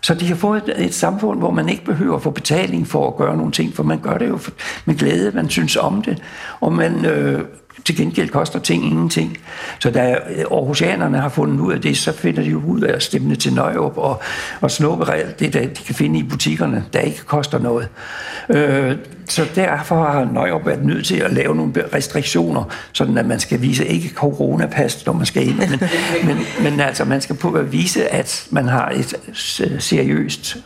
Så 0.00 0.14
de 0.14 0.28
har 0.28 0.34
fået 0.34 0.62
et, 0.66 0.84
et 0.84 0.94
samfund, 0.94 1.38
hvor 1.38 1.50
man 1.50 1.68
ikke 1.68 1.84
behøver 1.84 2.16
at 2.16 2.22
få 2.22 2.30
betaling 2.30 2.86
for 2.86 3.08
at 3.08 3.16
gøre 3.16 3.36
nogle 3.36 3.52
ting, 3.52 3.74
for 3.74 3.82
man 3.82 3.98
gør 3.98 4.18
det 4.18 4.28
jo 4.28 4.38
med 4.84 4.94
glæde, 4.94 5.32
man 5.34 5.50
synes 5.50 5.76
om 5.76 6.02
det, 6.02 6.22
og 6.60 6.72
man 6.72 7.04
øh, 7.04 7.44
til 7.84 7.96
gengæld 7.96 8.28
koster 8.28 8.58
ting 8.58 8.84
ingenting. 8.84 9.38
Så 9.78 9.90
da 9.90 10.18
øh, 10.30 10.44
Aarhusianerne 10.50 11.18
har 11.18 11.28
fundet 11.28 11.60
ud 11.60 11.72
af 11.72 11.80
det, 11.80 11.96
så 11.96 12.12
finder 12.12 12.42
de 12.42 12.50
jo 12.50 12.62
ud 12.66 12.80
af 12.80 12.94
at 12.94 13.02
stemme 13.02 13.36
til 13.36 13.54
Nøjrup 13.54 13.98
og, 13.98 14.22
og 14.60 14.70
snuppe 14.70 15.12
alt 15.12 15.40
det, 15.40 15.52
der 15.52 15.60
de 15.60 15.84
kan 15.86 15.94
finde 15.94 16.18
i 16.18 16.22
butikkerne, 16.22 16.84
der 16.92 17.00
ikke 17.00 17.24
koster 17.24 17.58
noget. 17.58 17.88
Øh, 18.48 18.96
så 19.28 19.46
derfor 19.54 20.04
har 20.04 20.24
Nøjrup 20.32 20.66
været 20.66 20.84
nødt 20.84 21.06
til 21.06 21.16
at 21.16 21.32
lave 21.32 21.56
nogle 21.56 21.72
restriktioner, 21.94 22.64
sådan 22.92 23.18
at 23.18 23.26
man 23.26 23.40
skal 23.40 23.62
vise 23.62 23.86
ikke 23.86 24.08
coronapas, 24.14 25.06
når 25.06 25.12
man 25.12 25.26
skal 25.26 25.48
ind, 25.48 25.58
men, 25.58 25.80
men, 26.24 26.38
men 26.62 26.80
altså 26.80 27.04
man 27.04 27.20
skal 27.20 27.36
på 27.36 27.52
at 27.52 27.72
vise, 27.72 28.08
at 28.08 28.46
man 28.50 28.68
har 28.68 28.88
et 28.90 29.14
seriøst 29.78 30.56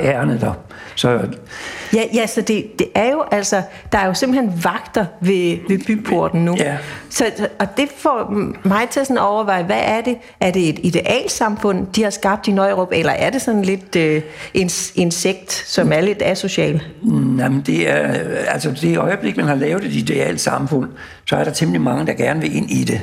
ærne 0.00 0.40
der. 0.40 0.52
Så 0.94 1.20
Ja, 1.94 2.02
ja 2.14 2.26
så 2.26 2.40
det, 2.40 2.78
det 2.78 2.86
er 2.94 3.10
jo 3.10 3.24
altså, 3.30 3.62
der 3.92 3.98
er 3.98 4.06
jo 4.06 4.14
simpelthen 4.14 4.64
vagter 4.64 5.06
ved, 5.20 5.58
ved 5.68 5.78
byporten 5.86 6.44
nu. 6.44 6.56
Ja. 6.58 6.76
Så, 7.10 7.24
og 7.58 7.66
det 7.76 7.88
får 7.96 8.34
mig 8.68 8.88
til 8.90 9.06
sådan 9.06 9.18
at 9.18 9.22
overveje, 9.22 9.62
hvad 9.62 9.80
er 9.82 10.00
det? 10.00 10.16
Er 10.40 10.50
det 10.50 10.68
et 10.68 10.78
idealsamfund, 10.82 11.86
de 11.86 12.02
har 12.02 12.10
skabt 12.10 12.48
i 12.48 12.52
Nøjrup, 12.52 12.88
eller 12.92 13.12
er 13.12 13.30
det 13.30 13.42
sådan 13.42 13.62
lidt 13.62 13.96
øh, 13.96 14.22
en, 14.54 14.70
en 14.94 15.10
sekt, 15.10 15.52
som 15.52 15.92
er 15.92 16.00
lidt 16.00 16.22
asocial? 16.22 16.82
Jamen, 17.38 17.62
det 17.66 17.90
er, 17.90 18.07
Øh, 18.08 18.44
altså 18.48 18.70
det 18.80 18.98
øjeblik, 18.98 19.36
man 19.36 19.46
har 19.46 19.54
lavet 19.54 19.84
et 19.84 19.92
idealsamfund, 19.92 20.88
så 21.26 21.36
er 21.36 21.44
der 21.44 21.52
temmelig 21.52 21.80
mange, 21.80 22.06
der 22.06 22.12
gerne 22.12 22.40
vil 22.40 22.56
ind 22.56 22.70
i 22.70 22.84
det. 22.84 23.00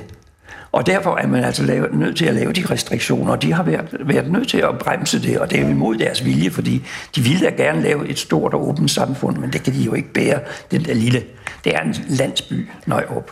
Og 0.72 0.86
derfor 0.86 1.18
er 1.18 1.28
man 1.28 1.44
altså 1.44 1.64
lavet, 1.64 1.94
nødt 1.94 2.18
til 2.18 2.26
at 2.26 2.34
lave 2.34 2.54
de 2.54 2.66
restriktioner, 2.70 3.32
og 3.32 3.42
de 3.42 3.54
har 3.54 3.64
været, 3.64 3.88
været 4.00 4.32
nødt 4.32 4.48
til 4.48 4.58
at 4.58 4.80
bremse 4.80 5.22
det, 5.22 5.40
og 5.40 5.52
det 5.52 5.60
er 5.60 5.70
imod 5.70 5.96
deres 5.96 6.26
vilje, 6.26 6.52
fordi 6.52 6.86
de 7.16 7.22
ville 7.22 7.46
da 7.46 7.50
gerne 7.50 7.82
lave 7.82 8.08
et 8.08 8.20
stort 8.20 8.54
og 8.54 8.70
åbent 8.70 8.92
samfund, 8.92 9.38
men 9.38 9.54
det 9.54 9.64
kan 9.64 9.74
de 9.74 9.80
jo 9.80 9.94
ikke 9.94 10.14
bære, 10.14 10.40
den 10.72 10.86
der 10.86 10.94
lille. 10.94 11.24
Det 11.64 11.76
er 11.76 11.82
en 11.82 11.96
landsby, 12.08 12.68
Nøjrup. 12.86 13.32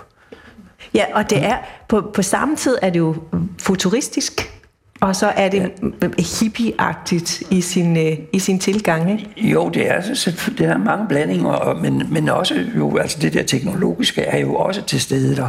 Ja, 0.94 1.06
og 1.14 1.30
det 1.30 1.46
er, 1.46 1.58
på, 1.90 2.12
på 2.14 2.22
samme 2.22 2.56
tid 2.56 2.78
er 2.82 2.90
det 2.90 3.00
jo 3.00 3.16
futuristisk, 3.62 4.63
og 5.02 5.16
så 5.16 5.28
er 5.28 5.50
det 5.50 5.72
ja. 6.02 6.08
hippieagtigt 6.40 7.44
i 7.50 7.62
sin, 7.62 7.98
øh, 7.98 8.18
i 8.34 8.40
sin 8.40 8.60
tilgang, 8.60 9.12
ikke? 9.12 9.50
Jo, 9.52 9.70
det 9.70 9.92
er, 9.92 10.02
det 10.58 10.66
er 10.68 10.78
mange 10.78 11.08
blandinger, 11.08 11.80
men, 11.82 12.04
men 12.10 12.30
også 12.30 12.56
jo, 12.78 12.98
altså 12.98 13.18
det 13.22 13.34
der 13.34 13.44
teknologiske 13.44 14.22
er 14.22 14.38
jo 14.40 14.56
også 14.56 14.82
til 14.82 15.02
stede 15.02 15.36
der. 15.36 15.48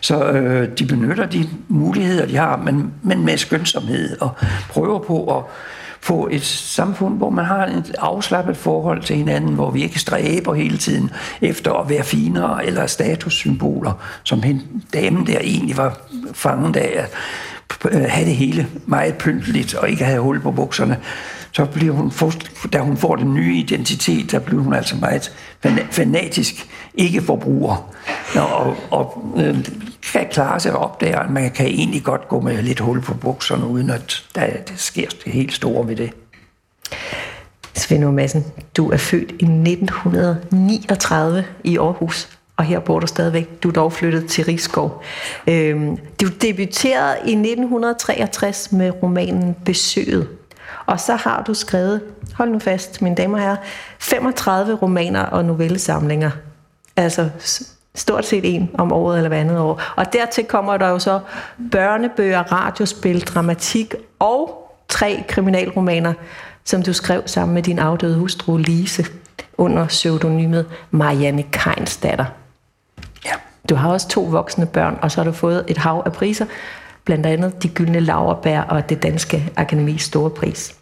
Så 0.00 0.24
øh, 0.24 0.68
de 0.78 0.86
benytter 0.86 1.26
de 1.26 1.48
muligheder, 1.68 2.26
de 2.26 2.36
har, 2.36 2.56
men, 2.56 2.92
men 3.02 3.24
med 3.24 3.36
skønsomhed 3.36 4.20
og 4.20 4.30
prøver 4.68 4.98
på 4.98 5.36
at 5.38 5.44
få 6.00 6.28
et 6.30 6.44
samfund, 6.44 7.16
hvor 7.16 7.30
man 7.30 7.44
har 7.44 7.66
et 7.66 7.94
afslappet 7.98 8.56
forhold 8.56 9.02
til 9.02 9.16
hinanden, 9.16 9.54
hvor 9.54 9.70
vi 9.70 9.82
ikke 9.82 9.98
stræber 9.98 10.54
hele 10.54 10.78
tiden 10.78 11.10
efter 11.40 11.72
at 11.72 11.90
være 11.90 12.04
finere 12.04 12.66
eller 12.66 12.86
statussymboler, 12.86 13.92
som 14.22 14.42
hende, 14.42 14.62
damen 14.94 15.26
der 15.26 15.38
egentlig 15.40 15.76
var 15.76 16.00
fanget 16.32 16.76
af 16.76 17.06
Øh, 17.90 18.04
have 18.08 18.26
det 18.26 18.36
hele 18.36 18.66
meget 18.86 19.14
pynteligt 19.14 19.74
og 19.74 19.90
ikke 19.90 20.04
have 20.04 20.20
hul 20.20 20.40
på 20.40 20.50
bukserne 20.50 20.96
så 21.52 21.64
bliver 21.64 21.92
hun, 21.92 22.12
da 22.72 22.78
hun 22.78 22.96
får 22.96 23.16
den 23.16 23.34
nye 23.34 23.56
identitet, 23.56 24.32
der 24.32 24.38
bliver 24.38 24.62
hun 24.62 24.74
altså 24.74 24.96
meget 24.96 25.32
fanatisk 25.90 26.68
ikke-forbruger. 26.94 27.92
Og, 28.36 28.76
og 28.90 29.34
øh, 29.36 29.66
kan 30.12 30.26
klare 30.30 30.60
sig 30.60 30.76
op 30.76 31.00
der, 31.00 31.18
at 31.18 31.30
man 31.30 31.50
kan 31.50 31.66
egentlig 31.66 32.02
godt 32.02 32.28
gå 32.28 32.40
med 32.40 32.62
lidt 32.62 32.80
hul 32.80 33.00
på 33.00 33.14
bukserne, 33.14 33.66
uden 33.66 33.90
at 33.90 34.24
der, 34.34 34.46
det 34.46 34.72
sker 34.76 35.06
det 35.24 35.32
helt 35.32 35.52
store 35.52 35.88
ved 35.88 35.96
det. 35.96 36.10
Svend 37.74 38.12
Madsen, 38.12 38.44
du 38.76 38.90
er 38.90 38.96
født 38.96 39.30
i 39.30 39.44
1939 39.44 41.44
i 41.64 41.78
Aarhus, 41.78 42.28
og 42.56 42.64
her 42.64 42.80
bor 42.80 43.00
du 43.00 43.06
stadigvæk. 43.06 43.62
Du 43.62 43.68
er 43.68 43.72
dog 43.72 43.92
flyttet 43.92 44.26
til 44.26 44.44
Rigskov. 44.44 45.02
Øhm, 45.46 45.96
du 46.20 46.26
debuterede 46.42 47.16
i 47.24 47.30
1963 47.30 48.72
med 48.72 48.92
romanen 49.02 49.56
Besøget. 49.64 50.28
Og 50.86 51.00
så 51.00 51.14
har 51.14 51.42
du 51.42 51.54
skrevet, 51.54 52.00
hold 52.34 52.50
nu 52.50 52.58
fast, 52.58 53.02
mine 53.02 53.16
damer 53.16 53.38
og 53.38 53.44
herrer, 53.44 53.56
35 53.98 54.74
romaner 54.74 55.22
og 55.22 55.44
novellesamlinger. 55.44 56.30
Altså 56.96 57.30
Stort 57.94 58.26
set 58.26 58.54
en 58.54 58.70
om 58.74 58.92
året 58.92 59.16
eller 59.16 59.28
hver 59.28 59.40
andet 59.40 59.58
år. 59.58 59.82
Og 59.96 60.12
dertil 60.12 60.44
kommer 60.44 60.76
der 60.76 60.88
jo 60.88 60.98
så 60.98 61.20
børnebøger, 61.72 62.42
radiospil, 62.42 63.20
dramatik 63.20 63.94
og 64.18 64.68
tre 64.88 65.24
kriminalromaner, 65.28 66.12
som 66.64 66.82
du 66.82 66.92
skrev 66.92 67.22
sammen 67.26 67.54
med 67.54 67.62
din 67.62 67.78
afdøde 67.78 68.18
hustru 68.18 68.56
Lise 68.56 69.06
under 69.58 69.86
pseudonymet 69.86 70.66
Marianne 70.90 71.44
datter. 72.02 72.24
Du 73.68 73.74
har 73.74 73.90
også 73.90 74.08
to 74.08 74.22
voksne 74.22 74.66
børn, 74.66 74.98
og 75.02 75.10
så 75.10 75.20
har 75.20 75.24
du 75.24 75.32
fået 75.32 75.64
et 75.68 75.78
hav 75.78 76.02
af 76.06 76.12
priser, 76.12 76.46
blandt 77.04 77.26
andet 77.26 77.62
De 77.62 77.68
Gyldne 77.68 78.00
laverbær 78.00 78.60
og 78.60 78.88
det 78.88 79.02
Danske 79.02 79.52
Akademis 79.56 80.02
Store 80.02 80.30
Pris. 80.30 80.76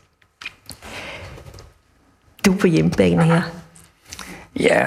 Du 2.47 2.53
er 2.53 2.59
på 2.59 2.67
hjemmebane 2.67 3.25
her. 3.25 3.43
Ja, 4.61 4.87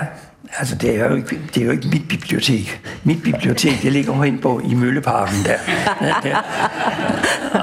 Altså, 0.59 0.75
det 0.75 0.99
er, 0.99 1.09
jo 1.09 1.15
ikke, 1.15 1.39
det 1.55 1.61
er 1.61 1.65
jo 1.65 1.71
ikke 1.71 1.87
mit 1.87 2.07
bibliotek. 2.09 2.81
Mit 3.03 3.23
bibliotek, 3.23 3.81
det 3.81 3.91
ligger 3.91 4.23
hen 4.23 4.39
på 4.39 4.61
i 4.65 4.73
Mølleparken 4.73 5.35
der. 5.45 5.57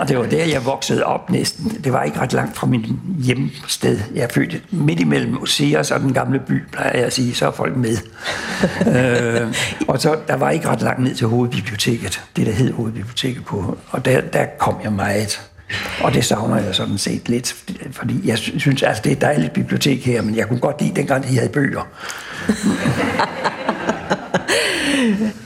og 0.00 0.08
det 0.08 0.18
var 0.18 0.26
der, 0.26 0.44
jeg 0.44 0.64
voksede 0.64 1.04
op 1.04 1.30
næsten. 1.30 1.80
Det 1.84 1.92
var 1.92 2.02
ikke 2.02 2.20
ret 2.20 2.32
langt 2.32 2.56
fra 2.56 2.66
min 2.66 3.00
hjemsted. 3.18 4.00
Jeg 4.14 4.22
er 4.22 4.28
født 4.34 4.62
midt 4.72 5.00
imellem 5.00 5.42
Oseas 5.42 5.90
og 5.90 6.00
den 6.00 6.12
gamle 6.12 6.38
by, 6.38 6.62
plejer 6.72 6.96
jeg 6.96 7.06
at 7.06 7.12
sige. 7.12 7.34
Så 7.34 7.46
er 7.46 7.50
folk 7.50 7.76
med. 7.76 7.96
øh, 8.86 9.54
og 9.88 10.00
så, 10.00 10.16
der 10.28 10.36
var 10.36 10.50
ikke 10.50 10.68
ret 10.68 10.82
langt 10.82 11.02
ned 11.02 11.14
til 11.14 11.26
hovedbiblioteket. 11.26 12.22
Det, 12.36 12.46
der 12.46 12.52
hed 12.52 12.72
hovedbiblioteket 12.72 13.44
på. 13.44 13.78
Og 13.90 14.04
der, 14.04 14.20
der 14.20 14.46
kom 14.58 14.74
jeg 14.84 14.92
meget. 14.92 15.40
Og 16.02 16.14
det 16.14 16.24
savner 16.24 16.56
jeg 16.56 16.74
sådan 16.74 16.98
set 16.98 17.28
lidt, 17.28 17.56
fordi 17.92 18.20
jeg 18.24 18.38
synes, 18.38 18.82
altså 18.82 19.02
det 19.02 19.12
er 19.12 19.16
et 19.16 19.20
dejligt 19.20 19.52
bibliotek 19.52 20.06
her, 20.06 20.22
men 20.22 20.36
jeg 20.36 20.48
kunne 20.48 20.60
godt 20.60 20.80
lide 20.82 20.96
dengang, 20.96 21.28
de 21.28 21.38
havde 21.38 21.48
bøger. 21.48 21.86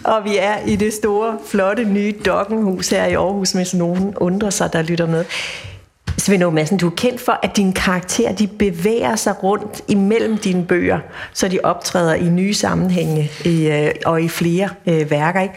og 0.15 0.25
vi 0.25 0.37
er 0.37 0.55
i 0.67 0.77
det 0.77 0.93
store, 0.93 1.39
flotte, 1.47 1.85
nye 1.85 2.15
dokkenhus 2.27 2.89
her 2.89 3.05
i 3.05 3.15
Aarhus, 3.15 3.53
hvis 3.53 3.75
nogen 3.75 4.15
undrer 4.17 4.51
sig, 4.51 4.73
der 4.73 4.83
lytter 4.83 5.07
med. 5.07 5.25
Svend 6.19 6.51
Madsen, 6.51 6.79
du 6.79 6.87
er 6.87 6.95
kendt 6.97 7.21
for, 7.21 7.39
at 7.43 7.57
dine 7.57 7.73
karakterer 7.73 8.33
de 8.33 8.47
bevæger 8.47 9.17
sig 9.17 9.43
rundt 9.43 9.83
imellem 9.89 10.39
dine 10.39 10.65
bøger, 10.65 10.99
så 11.33 11.49
de 11.49 11.59
optræder 11.63 12.15
i 12.15 12.29
nye 12.29 12.55
sammenhænge 12.55 13.31
i, 13.45 13.67
øh, 13.67 13.91
og 14.07 14.23
i 14.23 14.29
flere 14.29 14.69
øh, 14.87 15.11
værker. 15.11 15.41
Ikke? 15.41 15.55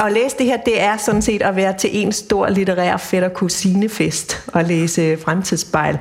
at 0.00 0.12
læse 0.12 0.36
det 0.38 0.46
her, 0.46 0.56
det 0.56 0.82
er 0.82 0.96
sådan 0.96 1.22
set 1.22 1.42
at 1.42 1.56
være 1.56 1.78
til 1.78 1.90
en 1.92 2.12
stor 2.12 2.48
litterær 2.48 2.96
fætter 2.96 3.28
kusinefest 3.28 4.50
og 4.52 4.64
læse 4.64 5.16
fremtidsspejl. 5.16 5.98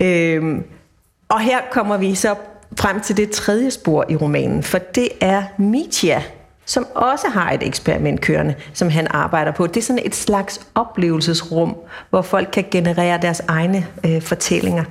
Øh, 0.00 0.58
og 1.28 1.40
her 1.40 1.58
kommer 1.72 1.96
vi 1.96 2.14
så 2.14 2.34
frem 2.78 3.00
til 3.00 3.16
det 3.16 3.30
tredje 3.30 3.70
spor 3.70 4.04
i 4.08 4.16
romanen, 4.16 4.62
for 4.62 4.78
det 4.78 5.08
er 5.20 5.42
Mitya, 5.58 6.22
som 6.66 6.86
også 6.94 7.28
har 7.28 7.50
et 7.50 7.66
eksperiment 7.66 8.20
kørende, 8.20 8.54
som 8.72 8.90
han 8.90 9.06
arbejder 9.10 9.52
på. 9.52 9.66
Det 9.66 9.76
er 9.76 9.82
sådan 9.82 10.02
et 10.04 10.14
slags 10.14 10.60
oplevelsesrum, 10.74 11.76
hvor 12.10 12.22
folk 12.22 12.48
kan 12.52 12.64
generere 12.70 13.18
deres 13.22 13.42
egne 13.48 13.86
øh, 14.04 14.22
fortællinger. 14.22 14.84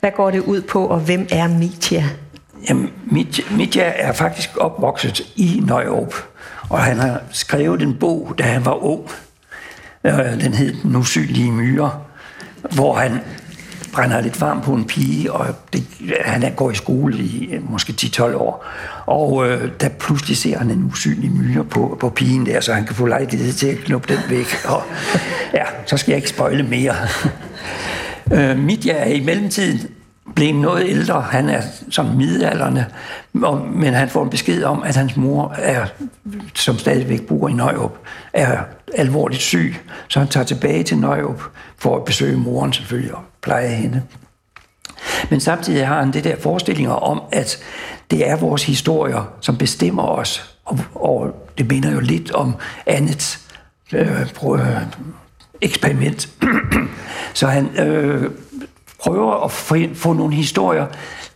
Hvad 0.00 0.10
går 0.10 0.30
det 0.30 0.40
ud 0.40 0.62
på, 0.62 0.86
og 0.86 1.00
hvem 1.00 1.26
er 1.30 1.48
Mitya? 1.48 2.04
Jamen, 2.68 2.90
Mitya 3.50 3.92
er 3.96 4.12
faktisk 4.12 4.50
opvokset 4.56 5.20
i 5.36 5.62
Nøjåb, 5.66 6.14
og 6.68 6.78
han 6.78 6.98
har 6.98 7.20
skrevet 7.30 7.82
en 7.82 7.94
bog, 7.94 8.34
da 8.38 8.42
han 8.42 8.64
var 8.64 8.84
ung. 8.84 9.10
Øh, 10.04 10.40
den 10.40 10.54
hed 10.54 10.74
Den 10.82 10.96
usynlige 10.96 11.52
myre, 11.52 12.00
hvor 12.74 12.94
han 12.94 13.20
brænder 13.92 14.20
lidt 14.20 14.40
varm 14.40 14.60
på 14.60 14.74
en 14.74 14.84
pige, 14.84 15.32
og 15.32 15.46
det, 15.72 15.86
han 16.24 16.52
går 16.56 16.70
i 16.70 16.74
skole 16.74 17.18
i 17.18 17.48
øh, 17.52 17.70
måske 17.70 17.94
10-12 18.00 18.22
år. 18.22 18.64
Og 19.06 19.48
øh, 19.48 19.70
der 19.80 19.88
pludselig 19.88 20.36
ser 20.36 20.58
han 20.58 20.70
en 20.70 20.84
usynlig 20.84 21.30
myre 21.32 21.64
på, 21.64 21.96
på 22.00 22.08
pigen 22.08 22.46
der, 22.46 22.60
så 22.60 22.72
han 22.72 22.86
kan 22.86 22.94
få 22.94 23.06
lejlighed 23.06 23.52
til 23.52 23.66
at 23.66 23.78
knuppe 23.78 24.14
den 24.14 24.22
væk. 24.28 24.46
Og 24.64 24.82
ja, 25.54 25.64
så 25.86 25.96
skal 25.96 26.12
jeg 26.12 26.16
ikke 26.16 26.28
spøjle 26.28 26.62
mere. 26.62 26.94
øh, 28.34 28.58
Mitja 28.58 28.92
er 28.92 29.12
i 29.12 29.24
mellemtiden 29.24 29.80
blev 30.34 30.54
noget 30.54 30.88
ældre. 30.88 31.20
Han 31.20 31.48
er 31.48 31.62
som 31.90 32.06
midalderne, 32.06 32.86
men 33.72 33.94
han 33.94 34.08
får 34.08 34.24
en 34.24 34.30
besked 34.30 34.64
om, 34.64 34.82
at 34.82 34.96
hans 34.96 35.16
mor, 35.16 35.54
er, 35.58 35.86
som 36.54 36.78
stadigvæk 36.78 37.26
bor 37.26 37.48
i 37.48 37.52
Nøjrup, 37.52 37.98
er 38.32 38.58
alvorligt 38.94 39.42
syg. 39.42 39.76
Så 40.08 40.18
han 40.18 40.28
tager 40.28 40.44
tilbage 40.44 40.82
til 40.82 40.98
Nøjrup 40.98 41.42
for 41.78 41.96
at 41.96 42.04
besøge 42.04 42.36
moren 42.36 42.72
selvfølgelig 42.72 43.14
og 43.14 43.22
pleje 43.42 43.68
hende. 43.68 44.02
Men 45.30 45.40
samtidig 45.40 45.86
har 45.86 46.00
han 46.00 46.12
det 46.12 46.24
der 46.24 46.36
forestillinger 46.40 46.92
om, 46.92 47.22
at 47.32 47.58
det 48.10 48.28
er 48.28 48.36
vores 48.36 48.64
historier, 48.64 49.32
som 49.40 49.56
bestemmer 49.56 50.02
os. 50.02 50.54
Og, 50.64 50.78
og 50.94 51.48
det 51.58 51.70
minder 51.70 51.92
jo 51.92 52.00
lidt 52.00 52.30
om 52.30 52.54
andet 52.86 53.38
øh, 53.92 54.20
øh 54.20 54.60
eksperiment. 55.60 56.28
Så 57.34 57.46
han 57.46 57.78
øh, 57.78 58.30
prøver 59.00 59.44
at 59.44 59.50
få 59.96 60.12
nogle 60.12 60.34
historier 60.34 60.86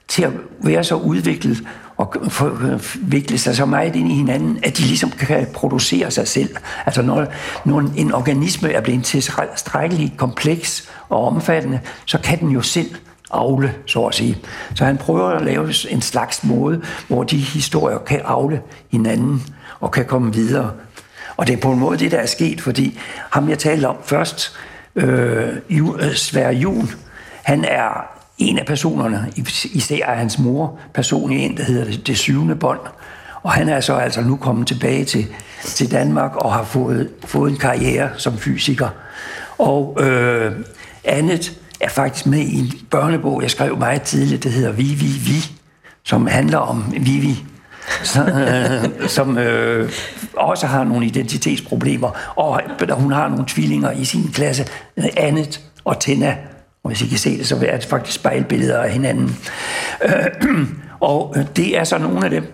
til 0.09 0.23
at 0.23 0.33
være 0.61 0.85
så 0.85 0.95
udviklet 0.95 1.65
og 1.97 2.15
vikle 3.03 3.39
sig 3.39 3.57
så 3.57 3.67
meget 3.67 3.97
ind 3.97 4.13
i 4.13 4.15
hinanden, 4.15 4.59
at 4.63 4.79
de 4.79 4.83
ligesom 4.83 5.11
kan 5.11 5.47
producere 5.55 6.11
sig 6.11 6.29
selv. 6.29 6.57
Altså 6.87 7.03
når, 7.03 7.27
når 7.65 7.79
en 7.97 8.13
organisme 8.15 8.73
er 8.73 8.81
blevet 8.81 9.05
tilstrækkeligt 9.05 10.17
kompleks 10.17 10.89
og 11.13 11.27
omfattende, 11.27 11.81
så 12.07 12.19
kan 12.19 12.41
den 12.41 12.51
jo 12.51 12.61
selv 12.61 12.95
afle, 13.31 13.75
så 13.87 14.05
at 14.05 14.15
sige. 14.15 14.39
Så 14.75 14.85
han 14.85 14.97
prøver 14.97 15.29
at 15.29 15.45
lave 15.45 15.69
en 15.91 16.03
slags 16.03 16.45
måde, 16.45 16.83
hvor 17.09 17.23
de 17.23 17.37
historier 17.37 17.99
kan 17.99 18.21
afle 18.25 18.61
hinanden 18.93 19.43
og 19.81 19.91
kan 19.91 20.05
komme 20.05 20.35
videre. 20.35 20.71
Og 21.37 21.47
det 21.47 21.53
er 21.53 21.61
på 21.61 21.73
en 21.73 21.79
måde 21.79 21.99
det, 21.99 22.11
der 22.11 22.19
er 22.19 22.27
sket, 22.27 22.61
fordi 22.61 22.99
ham 23.31 23.49
jeg 23.49 23.59
talte 23.59 23.87
om 23.89 23.97
først, 24.05 24.57
øh, 24.95 25.49
øh 25.71 26.15
Sverre 26.15 26.55
Jun, 26.55 26.91
han 27.43 27.65
er 27.65 28.07
en 28.39 28.59
af 28.59 28.67
personerne, 28.67 29.33
især 29.73 30.07
er 30.07 30.15
hans 30.15 30.39
mor 30.39 30.79
personlig 30.95 31.39
en, 31.39 31.57
der 31.57 31.65
hedder 31.65 31.85
det, 31.85 32.07
det 32.07 32.19
syvende 32.19 32.55
bånd. 32.55 32.81
Og 33.43 33.53
han 33.53 33.69
er 33.69 33.81
så 33.81 33.95
altså 33.95 34.21
nu 34.21 34.37
kommet 34.37 34.67
tilbage 34.67 35.05
til, 35.05 35.27
til 35.65 35.91
Danmark 35.91 36.37
og 36.37 36.53
har 36.53 36.65
fået, 36.65 37.09
fået 37.25 37.51
en 37.51 37.59
karriere 37.59 38.11
som 38.17 38.39
fysiker. 38.39 38.89
Og 39.59 39.99
øh, 40.01 40.53
andet 41.05 41.59
er 41.81 41.89
faktisk 41.89 42.27
med 42.27 42.39
i 42.39 42.59
en 42.59 42.73
børnebog, 42.91 43.43
jeg 43.43 43.51
skrev 43.51 43.77
meget 43.77 44.03
tidligt, 44.03 44.45
der 44.45 44.51
hedder 44.51 44.73
Vi, 44.73 44.83
Vi, 44.83 45.07
Vi, 45.07 45.53
som 46.05 46.27
handler 46.27 46.59
om 46.59 46.85
Vivi, 47.01 47.45
så, 48.03 48.25
øh, 48.25 49.09
som 49.09 49.39
øh, 49.39 49.93
også 50.37 50.67
har 50.67 50.85
nogle 50.85 51.07
identitetsproblemer, 51.07 52.11
og 52.37 52.61
hun 52.95 53.13
har 53.13 53.29
nogle 53.29 53.45
tvillinger 53.49 53.91
i 53.91 54.05
sin 54.05 54.33
klasse, 54.33 54.67
Andet 55.17 55.61
og 55.85 56.01
Tina, 56.01 56.37
og 56.85 56.89
hvis 56.91 57.03
I 57.03 57.07
kan 57.07 57.19
se 57.19 57.39
det, 57.39 57.47
så 57.47 57.57
er 57.67 57.77
det 57.77 57.85
faktisk 57.85 58.19
spejlbilleder 58.19 58.83
af 58.83 58.93
hinanden. 58.93 59.37
Øh, 60.05 60.67
og 61.01 61.37
det 61.57 61.79
er 61.79 61.85
så 61.85 61.99
nogle 61.99 62.25
af 62.25 62.31
dem, 62.31 62.53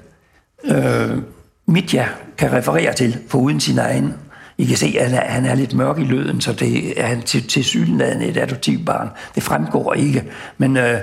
øh, 0.65 1.19
Mitja 1.67 2.09
kan 2.39 2.53
referere 2.53 2.93
til, 2.93 3.19
for 3.29 3.39
uden 3.39 3.61
sin 3.61 3.79
egen. 3.79 4.15
I 4.61 4.65
kan 4.65 4.77
se, 4.77 4.97
at 5.01 5.11
han 5.11 5.47
er, 5.47 5.55
lidt 5.55 5.75
mørk 5.75 5.99
i 5.99 6.05
løden, 6.05 6.41
så 6.41 6.53
det 6.53 7.01
er 7.01 7.07
han 7.07 7.23
til, 7.23 7.49
til 7.49 7.65
sydenladende 7.65 8.27
et 8.27 8.37
adoptivbarn. 8.37 9.09
Det 9.35 9.43
fremgår 9.43 9.95
ikke. 9.95 10.25
Men 10.59 10.77
øh, 10.77 10.99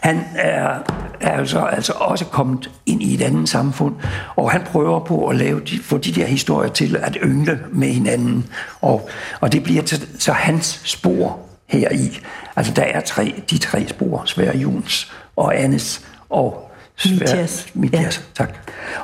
han 0.00 0.24
er, 0.34 0.78
er 1.20 1.30
altså, 1.30 1.60
altså 1.60 1.92
også 1.92 2.24
kommet 2.24 2.70
ind 2.86 3.02
i 3.02 3.14
et 3.14 3.22
andet 3.22 3.48
samfund, 3.48 3.94
og 4.36 4.50
han 4.50 4.62
prøver 4.62 5.00
på 5.00 5.26
at 5.26 5.36
lave 5.36 5.60
de, 5.60 5.78
få 5.78 5.98
de 5.98 6.12
der 6.12 6.26
historier 6.26 6.70
til 6.70 6.96
at 6.96 7.18
yngle 7.22 7.60
med 7.72 7.88
hinanden. 7.88 8.46
Og, 8.80 9.08
og 9.40 9.52
det 9.52 9.62
bliver 9.62 9.82
så, 9.86 10.06
så 10.18 10.32
hans 10.32 10.80
spor 10.84 11.38
her 11.66 11.90
i. 11.92 12.18
Altså 12.56 12.72
der 12.72 12.82
er 12.82 13.00
tre, 13.00 13.42
de 13.50 13.58
tre 13.58 13.88
spor, 13.88 14.22
Sverre 14.26 14.56
Juns 14.56 15.12
og 15.36 15.60
Annes 15.60 16.06
og 16.28 16.70
Mitjas. 17.04 17.66
Mitjas, 17.74 18.18
ja. 18.38 18.44
tak. 18.44 18.54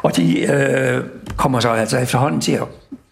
Og 0.02 0.16
de 0.16 0.40
øh, 0.40 1.04
kommer 1.36 1.60
så 1.60 1.70
altså 1.70 1.98
efterhånden 1.98 2.40
til 2.40 2.52
at 2.52 2.64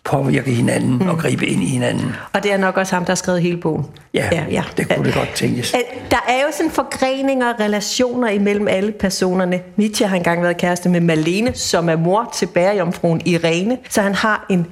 påvirke 0.04 0.50
hinanden 0.50 0.98
mm. 0.98 1.08
og 1.08 1.18
gribe 1.18 1.46
ind 1.46 1.62
i 1.62 1.66
hinanden. 1.66 2.16
Og 2.32 2.42
det 2.42 2.52
er 2.52 2.56
nok 2.56 2.76
også 2.76 2.94
ham, 2.94 3.04
der 3.04 3.10
har 3.10 3.16
skrevet 3.16 3.42
hele 3.42 3.56
bogen. 3.56 3.86
Ja, 4.14 4.28
ja, 4.32 4.44
ja. 4.50 4.64
det 4.76 4.88
kunne 4.88 5.06
det 5.06 5.14
godt 5.14 5.34
tænkes. 5.34 5.74
Der 6.10 6.24
er 6.28 6.42
jo 6.42 6.48
sådan 6.56 6.70
forgreninger 6.70 7.52
og 7.52 7.60
relationer 7.60 8.28
imellem 8.28 8.68
alle 8.68 8.92
personerne. 8.92 9.60
Mitja 9.76 10.06
har 10.06 10.16
engang 10.16 10.42
været 10.42 10.56
kæreste 10.56 10.88
med 10.88 11.00
Malene, 11.00 11.54
som 11.54 11.88
er 11.88 11.96
mor 11.96 12.30
til 12.34 12.46
bærejomfruen 12.46 13.22
Irene. 13.24 13.78
Så 13.88 14.02
han 14.02 14.14
har 14.14 14.46
en 14.50 14.66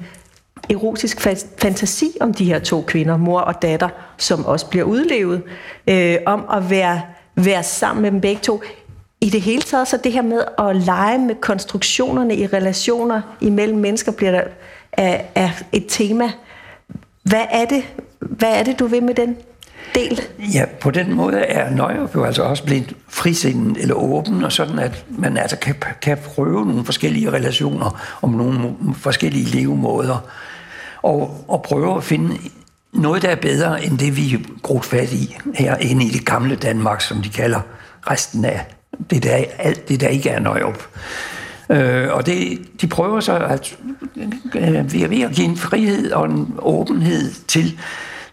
erotisk 0.70 1.20
fantasi 1.58 2.16
om 2.20 2.34
de 2.34 2.44
her 2.44 2.58
to 2.58 2.84
kvinder, 2.86 3.16
mor 3.16 3.40
og 3.40 3.62
datter, 3.62 3.88
som 4.18 4.46
også 4.46 4.66
bliver 4.66 4.84
udlevet, 4.84 5.42
øh, 5.86 6.16
om 6.26 6.44
at 6.52 6.70
være, 6.70 7.02
være 7.34 7.62
sammen 7.62 8.02
med 8.02 8.10
dem 8.10 8.20
begge 8.20 8.40
to. 8.42 8.62
I 9.20 9.30
det 9.30 9.40
hele 9.40 9.62
taget, 9.62 9.88
så 9.88 9.96
det 9.96 10.12
her 10.12 10.22
med 10.22 10.42
at 10.58 10.76
lege 10.76 11.18
med 11.18 11.34
konstruktionerne 11.34 12.36
i 12.36 12.46
relationer 12.46 13.20
imellem 13.40 13.78
mennesker, 13.78 14.12
bliver 14.12 14.32
der 14.32 14.42
er, 14.92 15.20
er 15.34 15.50
et 15.72 15.84
tema. 15.88 16.32
Hvad 17.22 17.44
er 17.50 17.64
det, 17.64 17.84
hvad 18.18 18.52
er 18.52 18.62
det 18.62 18.78
du 18.78 18.86
vil 18.86 19.02
med 19.02 19.14
den? 19.14 19.36
del? 19.94 20.20
Ja, 20.54 20.64
på 20.80 20.90
den 20.90 21.14
måde 21.14 21.38
er 21.38 21.70
Nøjerup 21.70 22.14
jo 22.14 22.24
altså 22.24 22.42
også 22.42 22.64
blevet 22.64 22.96
frisindet 23.08 23.82
eller 23.82 23.94
åben, 23.94 24.44
og 24.44 24.52
sådan 24.52 24.78
at 24.78 25.04
man 25.08 25.36
altså 25.36 25.56
kan, 25.56 25.74
kan 26.02 26.18
prøve 26.24 26.66
nogle 26.66 26.84
forskellige 26.84 27.32
relationer 27.32 28.18
om 28.22 28.30
nogle 28.30 28.74
forskellige 28.96 29.44
levemåder, 29.44 30.28
og, 31.02 31.44
og 31.48 31.62
prøve 31.62 31.96
at 31.96 32.04
finde 32.04 32.38
noget, 32.92 33.22
der 33.22 33.28
er 33.28 33.36
bedre 33.36 33.84
end 33.84 33.98
det, 33.98 34.16
vi 34.16 34.34
er 34.34 34.38
brugt 34.62 34.84
fat 34.84 35.12
i 35.12 35.36
herinde 35.54 36.04
i 36.04 36.10
det 36.10 36.26
gamle 36.26 36.56
Danmark, 36.56 37.00
som 37.00 37.22
de 37.22 37.28
kalder 37.28 37.60
resten 38.10 38.44
af 38.44 38.66
det, 39.10 39.22
der, 39.22 39.44
alt 39.58 39.88
det, 39.88 40.00
der 40.00 40.08
ikke 40.08 40.30
er 40.30 40.40
Nøjrup. 40.40 40.88
Øh, 41.72 42.08
og 42.12 42.26
det, 42.26 42.58
de 42.80 42.86
prøver 42.86 43.20
så 43.20 43.36
at 43.36 43.78
øh, 44.56 44.92
ved 44.92 45.22
at 45.22 45.32
give 45.32 45.48
en 45.48 45.56
frihed 45.56 46.12
og 46.12 46.26
en 46.26 46.54
åbenhed 46.58 47.32
til, 47.48 47.78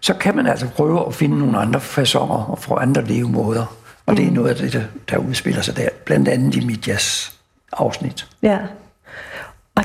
så 0.00 0.14
kan 0.14 0.36
man 0.36 0.46
altså 0.46 0.68
prøve 0.68 1.06
at 1.06 1.14
finde 1.14 1.38
nogle 1.38 1.58
andre 1.58 1.80
fasonger 1.80 2.50
og 2.50 2.58
få 2.58 2.74
andre 2.74 3.04
levemåder. 3.04 3.76
Og 4.06 4.16
det 4.16 4.24
er 4.24 4.28
mm. 4.28 4.34
noget 4.34 4.48
af 4.48 4.56
det, 4.56 4.72
der, 4.72 4.82
der 5.10 5.18
udspiller 5.18 5.62
sig 5.62 5.76
der, 5.76 5.88
blandt 6.04 6.28
andet 6.28 6.54
i 6.54 6.66
mit 6.66 6.88
jazz-afsnit. 6.88 8.26
Ja. 8.42 8.58
Og 9.74 9.84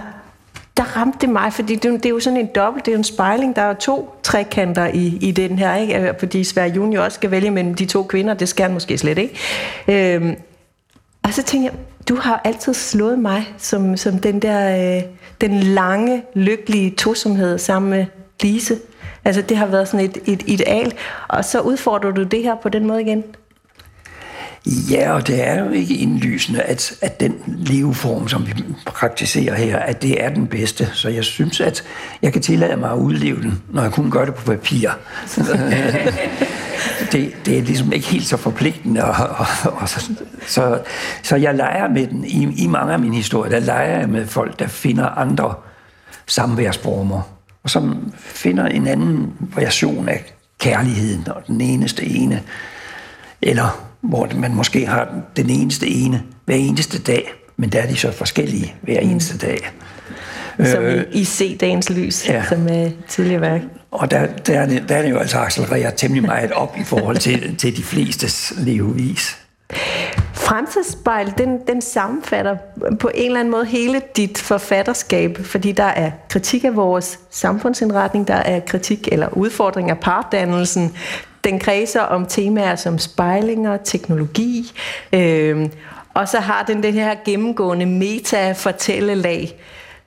der 0.78 0.84
ramte 0.84 1.18
det 1.22 1.30
mig, 1.30 1.54
fordi 1.54 1.76
det, 1.76 1.84
det 1.84 2.06
er 2.06 2.10
jo 2.10 2.20
sådan 2.20 2.40
en 2.40 2.50
dobbelt, 2.56 2.86
det 2.86 2.92
er 2.92 2.96
jo 2.96 2.98
en 2.98 3.04
spejling. 3.04 3.56
Der 3.56 3.62
er 3.62 3.74
to 3.74 4.20
trekanter 4.24 4.88
i, 4.88 5.18
i 5.22 5.32
den 5.32 5.60
her, 5.60 5.76
ikke? 5.76 6.14
fordi 6.20 6.44
Sverre 6.44 6.70
Junior 6.70 7.04
også 7.04 7.16
skal 7.16 7.32
vælge 7.32 7.52
mellem 7.52 7.74
de 7.74 7.86
to 7.86 8.04
kvinder, 8.04 8.34
det 8.34 8.50
skal 8.50 8.64
han 8.64 8.74
måske 8.74 8.98
slet 8.98 9.18
ikke. 9.18 9.38
Øhm, 9.88 10.36
og 11.24 11.34
så 11.34 11.44
tænker 11.44 11.70
jeg, 11.70 11.80
du 12.10 12.16
har 12.16 12.42
altid 12.44 12.74
slået 12.74 13.20
mig 13.20 13.54
som, 13.58 13.98
som 13.98 14.20
den 14.20 14.40
der, 14.40 14.98
øh, 14.98 15.04
den 15.42 15.60
lange, 15.60 16.24
lykkelige 16.36 16.92
tosomhed 16.92 17.58
sammen 17.58 17.90
med 17.90 18.06
Lise. 18.42 18.78
Altså 19.26 19.42
det 19.42 19.58
har 19.58 19.66
været 19.66 19.88
sådan 19.88 20.06
et, 20.06 20.18
et 20.26 20.44
ideal, 20.46 20.94
og 21.28 21.46
så 21.46 21.60
udfordrer 21.60 22.12
du 22.12 22.24
det 22.24 22.44
her 22.44 22.56
på 22.64 22.70
den 22.70 22.88
måde 22.88 23.02
igen. 23.02 23.24
Ja, 24.66 25.14
og 25.14 25.28
det 25.28 25.48
er 25.48 25.64
jo 25.64 25.70
ikke 25.70 25.96
indlysende, 25.96 26.62
at, 26.62 26.98
at 27.02 27.20
den 27.20 27.36
leveform, 27.48 28.28
som 28.28 28.48
vi 28.48 28.54
praktiserer 28.86 29.56
her, 29.56 29.80
at 29.80 30.02
det 30.02 30.24
er 30.24 30.30
den 30.30 30.48
bedste. 30.48 30.90
Så 30.94 31.10
jeg 31.10 31.24
synes, 31.24 31.62
at 31.62 31.84
jeg 32.22 32.34
kan 32.34 32.42
tillade 32.42 32.78
mig 32.78 32.92
at 32.92 32.98
udleve 32.98 33.42
den, 33.42 33.62
når 33.70 33.82
jeg 33.82 33.92
kun 33.92 34.12
gør 34.12 34.26
det 34.26 34.36
på 34.36 34.46
papir. 34.46 34.90
det, 37.12 37.34
det 37.46 37.58
er 37.58 37.62
ligesom 37.62 37.92
ikke 37.92 38.08
helt 38.08 38.28
så 38.28 38.38
forpligtende. 38.38 39.04
Og, 39.04 39.26
og, 39.30 39.74
og 39.74 39.90
så, 39.90 40.12
så, 40.48 40.80
så 41.24 41.36
jeg 41.36 41.56
leger 41.56 41.88
med 41.88 42.08
den. 42.08 42.26
I, 42.26 42.64
I 42.64 42.68
mange 42.68 42.94
af 42.94 43.00
mine 43.00 43.16
historier, 43.16 43.52
der 43.52 43.60
leger 43.60 44.00
jeg 44.00 44.10
med 44.10 44.28
folk, 44.28 44.60
der 44.60 44.68
finder 44.68 45.06
andre 45.06 45.54
samværsformer, 46.28 47.22
og 47.64 47.70
som 47.70 48.14
finder 48.18 48.66
en 48.66 48.88
anden 48.88 49.34
version 49.56 50.10
af 50.10 50.34
kærligheden, 50.60 51.28
og 51.28 51.48
den 51.48 51.62
eneste 51.62 52.06
ene, 52.06 52.42
eller 53.42 53.86
hvor 54.02 54.30
man 54.36 54.56
måske 54.56 54.86
har 54.86 55.08
den 55.36 55.50
eneste 55.50 55.88
ene 55.88 56.24
hver 56.46 56.56
eneste 56.56 57.02
dag, 57.02 57.34
men 57.58 57.72
der 57.72 57.80
er 57.80 57.88
de 57.88 57.96
så 57.96 58.12
forskellige 58.12 58.76
hver 58.82 59.02
mm. 59.02 59.10
eneste 59.10 59.38
dag. 59.38 59.72
Som 60.64 60.84
øh, 60.84 61.04
i, 61.12 61.20
i 61.20 61.24
se 61.24 61.58
dagens 61.58 61.90
lys, 61.90 62.30
ja. 62.30 62.44
som 62.50 62.68
er 62.68 62.90
tidligere 63.08 63.42
værk. 63.42 63.62
Og 63.92 64.12
der, 64.12 64.26
der, 64.26 64.60
er 64.60 64.66
det, 64.66 64.84
der 64.90 64.96
er 64.96 65.02
det 65.02 65.10
jo 65.10 65.18
altså 65.18 65.38
accelereret 65.38 65.94
temmelig 65.96 66.24
meget 66.24 66.52
op 66.52 66.78
i 66.78 66.84
forhold 66.84 67.18
til, 67.18 67.56
til 67.60 67.78
de 67.78 67.84
flestes 67.84 68.54
levevis. 68.58 69.38
Fremtidsspejl, 70.34 71.34
den, 71.38 71.60
den 71.68 71.82
sammenfatter 71.82 72.58
på 73.00 73.12
en 73.16 73.26
eller 73.26 73.40
anden 73.40 73.52
måde 73.52 73.66
hele 73.66 74.02
dit 74.16 74.38
forfatterskab, 74.38 75.38
fordi 75.44 75.72
der 75.72 75.84
er 75.84 76.12
kritik 76.30 76.64
af 76.64 76.76
vores 76.76 77.20
samfundsindretning, 77.30 78.28
der 78.28 78.36
er 78.36 78.60
kritik 78.60 79.10
eller 79.12 79.38
udfordring 79.38 79.90
af 79.90 80.00
pardannelsen, 80.00 80.96
den 81.44 81.60
kredser 81.60 82.02
om 82.02 82.26
temaer 82.26 82.76
som 82.76 83.00
spejlinger, 83.00 83.78
teknologi, 83.78 84.72
øh, 85.14 85.70
og 86.14 86.28
så 86.28 86.40
har 86.40 86.64
den 86.64 86.84
den 86.84 86.94
her 86.94 87.16
gennemgående 87.26 87.86
meta-fortællelag 87.86 89.60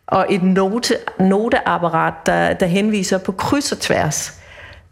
og 0.09 0.27
et 0.31 0.43
note, 0.43 0.95
noteapparat, 1.21 2.15
der, 2.27 2.53
der 2.53 2.67
henviser 2.67 3.19
på 3.19 3.33
kryds 3.33 3.73
og 3.73 3.79
tværs. 3.79 4.41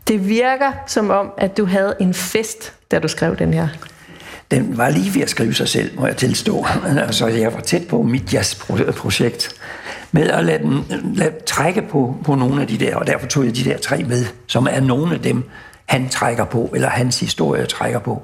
Det 0.08 0.28
virker 0.28 0.72
som 0.86 1.10
om, 1.10 1.32
at 1.38 1.56
du 1.56 1.64
havde 1.64 1.94
en 2.00 2.14
fest, 2.14 2.72
da 2.90 2.98
du 2.98 3.08
skrev 3.08 3.36
den 3.36 3.54
her. 3.54 3.68
Den 4.50 4.78
var 4.78 4.88
lige 4.88 5.14
ved 5.14 5.22
at 5.22 5.30
skrive 5.30 5.54
sig 5.54 5.68
selv, 5.68 6.00
må 6.00 6.06
jeg 6.06 6.16
tilstå. 6.16 6.66
Altså, 6.98 7.26
jeg 7.26 7.52
var 7.52 7.60
tæt 7.60 7.82
på 7.88 8.02
mit 8.02 8.34
jazzprojekt 8.34 9.54
med 10.12 10.30
at 10.30 10.44
lade 10.44 10.58
den 10.58 10.84
lade 11.14 11.32
trække 11.46 11.82
på, 11.82 12.16
på 12.24 12.34
nogle 12.34 12.60
af 12.60 12.66
de 12.66 12.78
der, 12.78 12.96
og 12.96 13.06
derfor 13.06 13.26
tog 13.26 13.44
jeg 13.44 13.56
de 13.56 13.64
der 13.64 13.78
tre 13.78 14.04
med, 14.04 14.26
som 14.46 14.68
er 14.70 14.80
nogle 14.80 15.14
af 15.14 15.20
dem, 15.20 15.44
han 15.86 16.08
trækker 16.08 16.44
på, 16.44 16.70
eller 16.74 16.88
hans 16.88 17.20
historie 17.20 17.66
trækker 17.66 17.98
på. 17.98 18.22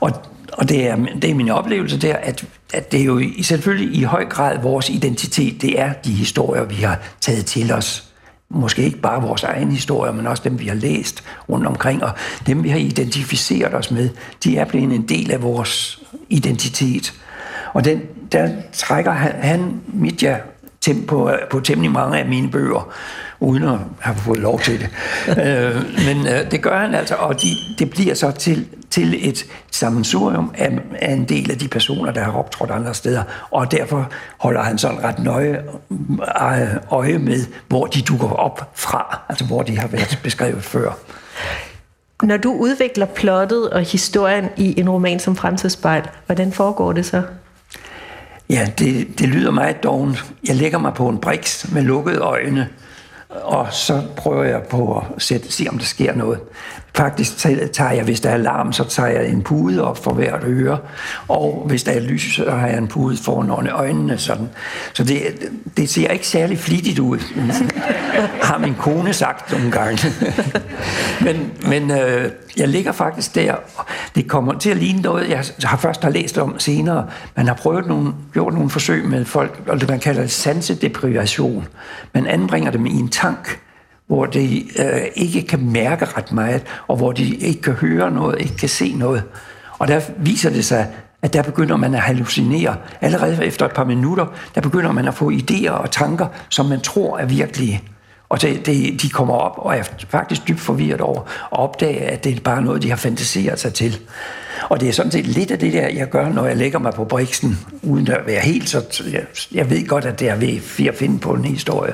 Og, 0.00 0.12
og 0.52 0.68
det, 0.68 0.88
er, 0.88 0.96
det 1.22 1.30
er 1.30 1.34
min 1.34 1.50
oplevelse 1.50 2.00
der, 2.00 2.16
at, 2.16 2.44
at 2.74 2.92
det 2.92 3.00
er 3.00 3.04
jo 3.04 3.22
selvfølgelig 3.42 3.98
i 3.98 4.02
høj 4.02 4.24
grad 4.24 4.58
vores 4.62 4.88
identitet, 4.88 5.62
det 5.62 5.80
er 5.80 5.92
de 5.92 6.12
historier, 6.12 6.64
vi 6.64 6.74
har 6.74 6.98
taget 7.20 7.46
til 7.46 7.72
os. 7.72 8.04
Måske 8.48 8.82
ikke 8.82 8.98
bare 8.98 9.22
vores 9.22 9.42
egen 9.42 9.70
historie, 9.70 10.12
men 10.12 10.26
også 10.26 10.42
dem, 10.44 10.60
vi 10.60 10.66
har 10.66 10.74
læst 10.74 11.24
rundt 11.48 11.66
omkring, 11.66 12.04
og 12.04 12.10
dem, 12.46 12.64
vi 12.64 12.68
har 12.68 12.78
identificeret 12.78 13.74
os 13.74 13.90
med, 13.90 14.08
de 14.44 14.56
er 14.56 14.64
blevet 14.64 14.94
en 14.94 15.08
del 15.08 15.30
af 15.30 15.42
vores 15.42 16.02
identitet. 16.28 17.12
Og 17.72 17.84
den, 17.84 18.02
der 18.32 18.50
trækker 18.72 19.12
han, 19.12 19.32
han 19.42 19.80
Mitja 19.86 20.38
tem, 20.80 21.06
på, 21.06 21.30
på 21.50 21.60
temmelig 21.60 21.90
mange 21.90 22.18
af 22.18 22.26
mine 22.26 22.50
bøger 22.50 22.92
uden 23.40 23.62
at 23.62 23.78
have 24.00 24.16
fået 24.16 24.38
lov 24.38 24.60
til 24.60 24.80
det. 24.80 24.88
øh, 25.44 25.74
men 26.06 26.26
øh, 26.26 26.50
det 26.50 26.62
gør 26.62 26.78
han 26.78 26.94
altså, 26.94 27.14
og 27.14 27.42
de, 27.42 27.48
det 27.78 27.90
bliver 27.90 28.14
så 28.14 28.30
til, 28.30 28.66
til 28.90 29.28
et 29.28 29.46
sammensurium 29.70 30.52
af, 30.54 30.78
af 30.92 31.12
en 31.12 31.24
del 31.24 31.50
af 31.50 31.58
de 31.58 31.68
personer, 31.68 32.12
der 32.12 32.24
har 32.24 32.32
optrådt 32.32 32.70
andre 32.70 32.94
steder, 32.94 33.22
og 33.50 33.70
derfor 33.70 34.10
holder 34.38 34.62
han 34.62 34.78
sådan 34.78 35.04
ret 35.04 35.18
nøje 35.18 35.62
øh, 35.90 36.76
øje 36.90 37.18
med, 37.18 37.46
hvor 37.68 37.86
de 37.86 38.02
dukker 38.02 38.28
op 38.28 38.72
fra, 38.74 39.20
altså 39.28 39.44
hvor 39.44 39.62
de 39.62 39.78
har 39.78 39.88
været 39.88 40.18
beskrevet 40.24 40.64
før. 40.64 40.92
Når 42.22 42.36
du 42.36 42.52
udvikler 42.52 43.06
plottet 43.06 43.70
og 43.70 43.80
historien 43.80 44.48
i 44.56 44.80
en 44.80 44.90
roman 44.90 45.20
som 45.20 45.36
Fremtidsspejl, 45.36 46.02
hvordan 46.26 46.52
foregår 46.52 46.92
det 46.92 47.06
så? 47.06 47.22
Ja, 48.50 48.68
det, 48.78 49.18
det 49.18 49.28
lyder 49.28 49.50
meget 49.50 49.82
dovent. 49.82 50.24
Jeg 50.48 50.56
lægger 50.56 50.78
mig 50.78 50.94
på 50.94 51.08
en 51.08 51.18
briks 51.18 51.72
med 51.72 51.82
lukkede 51.82 52.18
øjne, 52.18 52.68
og 53.28 53.66
så 53.72 54.02
prøver 54.16 54.44
jeg 54.44 54.62
på 54.62 54.98
at 54.98 55.22
sætte, 55.22 55.52
se, 55.52 55.66
om 55.68 55.78
der 55.78 55.84
sker 55.84 56.14
noget. 56.14 56.40
Faktisk 56.94 57.38
tager 57.72 57.90
jeg, 57.90 58.04
hvis 58.04 58.20
der 58.20 58.30
er 58.30 58.34
alarm, 58.34 58.72
så 58.72 58.84
tager 58.84 59.08
jeg 59.08 59.28
en 59.28 59.42
pude 59.42 59.84
op 59.84 60.04
for 60.04 60.12
hvert 60.12 60.42
øre, 60.44 60.78
og 61.28 61.64
hvis 61.66 61.82
der 61.82 61.92
er 61.92 62.00
lys, 62.00 62.34
så 62.34 62.50
har 62.50 62.66
jeg 62.66 62.78
en 62.78 62.88
pude 62.88 63.16
foran 63.16 63.68
øjnene. 63.68 64.18
Sådan. 64.18 64.48
Så 64.92 65.04
det, 65.04 65.22
det 65.76 65.88
ser 65.88 66.08
ikke 66.08 66.26
særlig 66.26 66.58
flittigt 66.58 66.98
ud, 66.98 67.18
har 68.48 68.58
min 68.58 68.74
kone 68.74 69.12
sagt 69.12 69.52
nogle 69.52 69.70
gange. 69.70 70.12
men 71.24 71.52
men 71.68 71.90
øh, 71.90 72.30
jeg 72.56 72.68
ligger 72.68 72.92
faktisk 72.92 73.34
der, 73.34 73.54
det 74.14 74.28
kommer 74.28 74.58
til 74.58 74.70
at 74.70 74.76
ligne 74.76 75.02
noget, 75.02 75.28
jeg 75.28 75.44
har 75.64 75.76
først 75.76 76.02
har 76.02 76.10
læst 76.10 76.38
om 76.38 76.58
senere. 76.58 77.06
Man 77.36 77.46
har 77.46 77.54
prøvet 77.54 77.86
nogle, 77.86 78.12
gjort 78.32 78.54
nogle 78.54 78.70
forsøg 78.70 79.04
med 79.04 79.24
folk, 79.24 79.60
og 79.66 79.80
det 79.80 79.88
man 79.88 80.00
kalder 80.00 80.26
sansedeprivation. 80.26 81.68
Man 82.14 82.26
anbringer 82.26 82.70
dem 82.70 82.86
i 82.86 82.90
en 82.90 83.08
tank, 83.08 83.60
hvor 84.10 84.26
de 84.26 84.64
øh, 84.78 85.02
ikke 85.14 85.42
kan 85.42 85.72
mærke 85.72 86.04
ret 86.04 86.32
meget, 86.32 86.62
og 86.88 86.96
hvor 86.96 87.12
de 87.12 87.34
ikke 87.34 87.62
kan 87.62 87.72
høre 87.72 88.10
noget, 88.10 88.40
ikke 88.40 88.56
kan 88.56 88.68
se 88.68 88.94
noget. 88.96 89.22
Og 89.78 89.88
der 89.88 90.00
viser 90.18 90.50
det 90.50 90.64
sig, 90.64 90.88
at 91.22 91.32
der 91.32 91.42
begynder 91.42 91.76
man 91.76 91.94
at 91.94 92.00
hallucinere. 92.00 92.76
Allerede 93.00 93.44
efter 93.44 93.66
et 93.66 93.72
par 93.72 93.84
minutter, 93.84 94.26
der 94.54 94.60
begynder 94.60 94.92
man 94.92 95.08
at 95.08 95.14
få 95.14 95.30
idéer 95.30 95.70
og 95.70 95.90
tanker, 95.90 96.26
som 96.48 96.66
man 96.66 96.80
tror 96.80 97.18
er 97.18 97.26
virkelige. 97.26 97.82
Og 98.28 98.42
det, 98.42 98.66
det, 98.66 99.02
de 99.02 99.10
kommer 99.10 99.34
op 99.34 99.54
og 99.56 99.76
er 99.76 99.82
faktisk 100.08 100.48
dybt 100.48 100.60
forvirret 100.60 101.00
over 101.00 101.20
at 101.20 101.58
opdage, 101.58 102.00
at 102.00 102.24
det 102.24 102.36
er 102.36 102.40
bare 102.40 102.62
noget, 102.62 102.82
de 102.82 102.88
har 102.88 102.96
fantaseret 102.96 103.60
sig 103.60 103.74
til. 103.74 103.98
Og 104.68 104.80
det 104.80 104.88
er 104.88 104.92
sådan 104.92 105.12
set 105.12 105.26
lidt 105.26 105.50
af 105.50 105.58
det 105.58 105.72
der, 105.72 105.88
jeg 105.88 106.08
gør, 106.08 106.28
når 106.28 106.46
jeg 106.46 106.56
lægger 106.56 106.78
mig 106.78 106.92
på 106.92 107.04
briksen, 107.04 107.58
uden 107.82 108.08
at 108.08 108.20
være 108.26 108.40
helt 108.40 108.68
så... 108.68 109.02
Jeg, 109.12 109.22
jeg 109.52 109.70
ved 109.70 109.86
godt, 109.86 110.04
at 110.04 110.20
det 110.20 110.28
er 110.28 110.36
ved 110.36 110.86
at 110.86 110.94
finde 110.94 111.18
på 111.18 111.32
en 111.32 111.44
historie. 111.44 111.92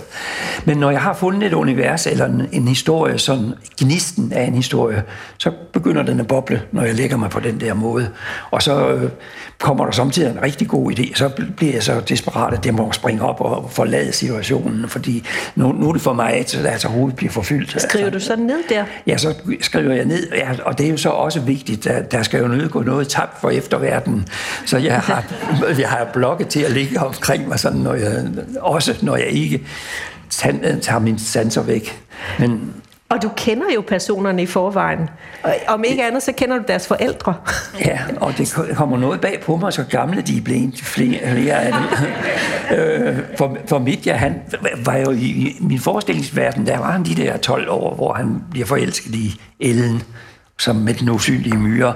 Men 0.64 0.76
når 0.76 0.90
jeg 0.90 1.00
har 1.00 1.14
fundet 1.14 1.42
et 1.42 1.52
univers 1.52 2.06
eller 2.06 2.24
en, 2.24 2.48
en 2.52 2.68
historie, 2.68 3.18
sådan 3.18 3.52
gnisten 3.80 4.32
af 4.32 4.44
en 4.44 4.54
historie, 4.54 5.02
så 5.38 5.50
begynder 5.72 6.02
den 6.02 6.20
at 6.20 6.26
boble, 6.26 6.62
når 6.72 6.82
jeg 6.82 6.94
lægger 6.94 7.16
mig 7.16 7.30
på 7.30 7.40
den 7.40 7.60
der 7.60 7.74
måde. 7.74 8.08
Og 8.50 8.62
så 8.62 8.88
øh, 8.88 9.10
kommer 9.58 9.84
der 9.84 9.92
samtidig 9.92 10.30
en 10.30 10.42
rigtig 10.42 10.68
god 10.68 10.92
idé, 10.92 11.14
så 11.14 11.30
bliver 11.56 11.72
jeg 11.72 11.82
så 11.82 12.00
desperat, 12.08 12.54
at 12.54 12.66
jeg 12.66 12.74
må 12.74 12.92
springe 12.92 13.22
op 13.22 13.40
og 13.40 13.70
forlade 13.70 14.12
situationen, 14.12 14.88
fordi 14.88 15.26
nu, 15.54 15.72
nu 15.72 15.88
er 15.88 15.92
det 15.92 16.02
for 16.02 16.12
mig, 16.12 16.32
at 16.32 16.64
altså, 16.66 16.88
hovedet 16.88 17.16
bliver 17.16 17.32
forfyldt. 17.32 17.82
Skriver 17.82 18.06
altså, 18.06 18.18
du 18.18 18.24
så 18.24 18.42
ned 18.42 18.58
der? 18.68 18.84
Ja, 19.06 19.16
så 19.16 19.34
skriver 19.60 19.94
jeg 19.94 20.04
ned, 20.04 20.32
ja, 20.32 20.50
og 20.64 20.78
det 20.78 20.86
er 20.86 20.90
jo 20.90 20.96
så 20.96 21.08
også 21.08 21.40
vigtigt, 21.40 21.86
at 21.86 22.12
der 22.12 22.22
skal 22.22 22.40
jo 22.40 22.48
nødt 22.56 22.70
gå 22.70 22.82
noget 22.82 23.08
tabt 23.08 23.40
for 23.40 23.50
efterverdenen. 23.50 24.28
Så 24.66 24.78
jeg 24.78 25.00
har, 25.00 25.24
jeg 25.78 25.88
har 25.88 26.08
blokket 26.12 26.48
til 26.48 26.60
at 26.60 26.70
ligge 26.70 27.00
omkring 27.00 27.48
mig, 27.48 27.60
sådan, 27.60 27.80
når 27.80 27.94
jeg, 27.94 28.24
også 28.60 28.94
når 29.02 29.16
jeg 29.16 29.28
ikke 29.28 29.66
tager 30.30 30.98
min 30.98 31.18
sanser 31.18 31.62
væk. 31.62 32.02
Men 32.38 32.74
Og 33.08 33.22
du 33.22 33.30
kender 33.36 33.66
jo 33.74 33.80
personerne 33.80 34.42
i 34.42 34.46
forvejen. 34.46 35.10
Og 35.42 35.54
om 35.68 35.84
ikke 35.84 36.04
andet, 36.04 36.22
så 36.22 36.32
kender 36.32 36.58
du 36.58 36.64
deres 36.68 36.86
forældre. 36.86 37.34
Ja, 37.86 38.00
og 38.16 38.38
det 38.38 38.54
kommer 38.76 38.98
noget 38.98 39.20
bag 39.20 39.40
på 39.40 39.56
mig, 39.56 39.72
så 39.72 39.84
gamle 39.84 40.22
de 40.22 40.38
er 40.38 40.42
blevet 40.42 40.80
flere, 40.82 41.18
flere 41.30 41.62
af 41.62 41.72
dem. 41.72 41.82
øh, 42.78 43.18
for, 43.38 43.56
for 43.66 43.78
mit, 43.78 44.06
ja, 44.06 44.14
han 44.14 44.40
var 44.84 44.96
jo 44.96 45.10
i, 45.10 45.26
i 45.26 45.56
min 45.60 45.80
forestillingsverden, 45.80 46.66
der 46.66 46.78
var 46.78 46.90
han 46.92 47.04
de 47.04 47.14
der 47.14 47.36
12 47.36 47.70
år, 47.70 47.94
hvor 47.94 48.12
han 48.12 48.42
bliver 48.50 48.66
forelsket 48.66 49.14
i 49.14 49.40
Ellen, 49.60 50.02
som 50.58 50.76
med 50.76 50.94
den 50.94 51.08
usynlige 51.08 51.56
myre. 51.56 51.94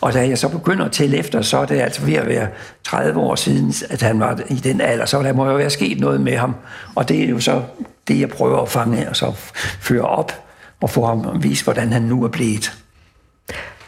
Og 0.00 0.12
da 0.12 0.28
jeg 0.28 0.38
så 0.38 0.48
begynder 0.48 0.84
at 0.84 0.92
tælle 0.92 1.16
efter, 1.16 1.42
så 1.42 1.58
er 1.58 1.64
det 1.64 1.80
altså 1.80 2.02
ved 2.02 2.14
at 2.14 2.26
være 2.26 2.48
30 2.84 3.20
år 3.20 3.34
siden, 3.34 3.74
at 3.90 4.02
han 4.02 4.20
var 4.20 4.40
i 4.48 4.54
den 4.54 4.80
alder, 4.80 5.06
så 5.06 5.22
der 5.22 5.32
må 5.32 5.46
jo 5.50 5.56
være 5.56 5.70
sket 5.70 6.00
noget 6.00 6.20
med 6.20 6.36
ham. 6.36 6.54
Og 6.94 7.08
det 7.08 7.24
er 7.24 7.28
jo 7.28 7.40
så 7.40 7.62
det, 8.08 8.20
jeg 8.20 8.28
prøver 8.28 8.62
at 8.62 8.68
fange 8.68 9.08
og 9.08 9.16
så 9.16 9.32
føre 9.80 10.02
op 10.02 10.32
og 10.80 10.90
få 10.90 11.06
ham 11.06 11.28
at 11.34 11.42
vise, 11.42 11.64
hvordan 11.64 11.92
han 11.92 12.02
nu 12.02 12.24
er 12.24 12.28
blevet. 12.28 12.72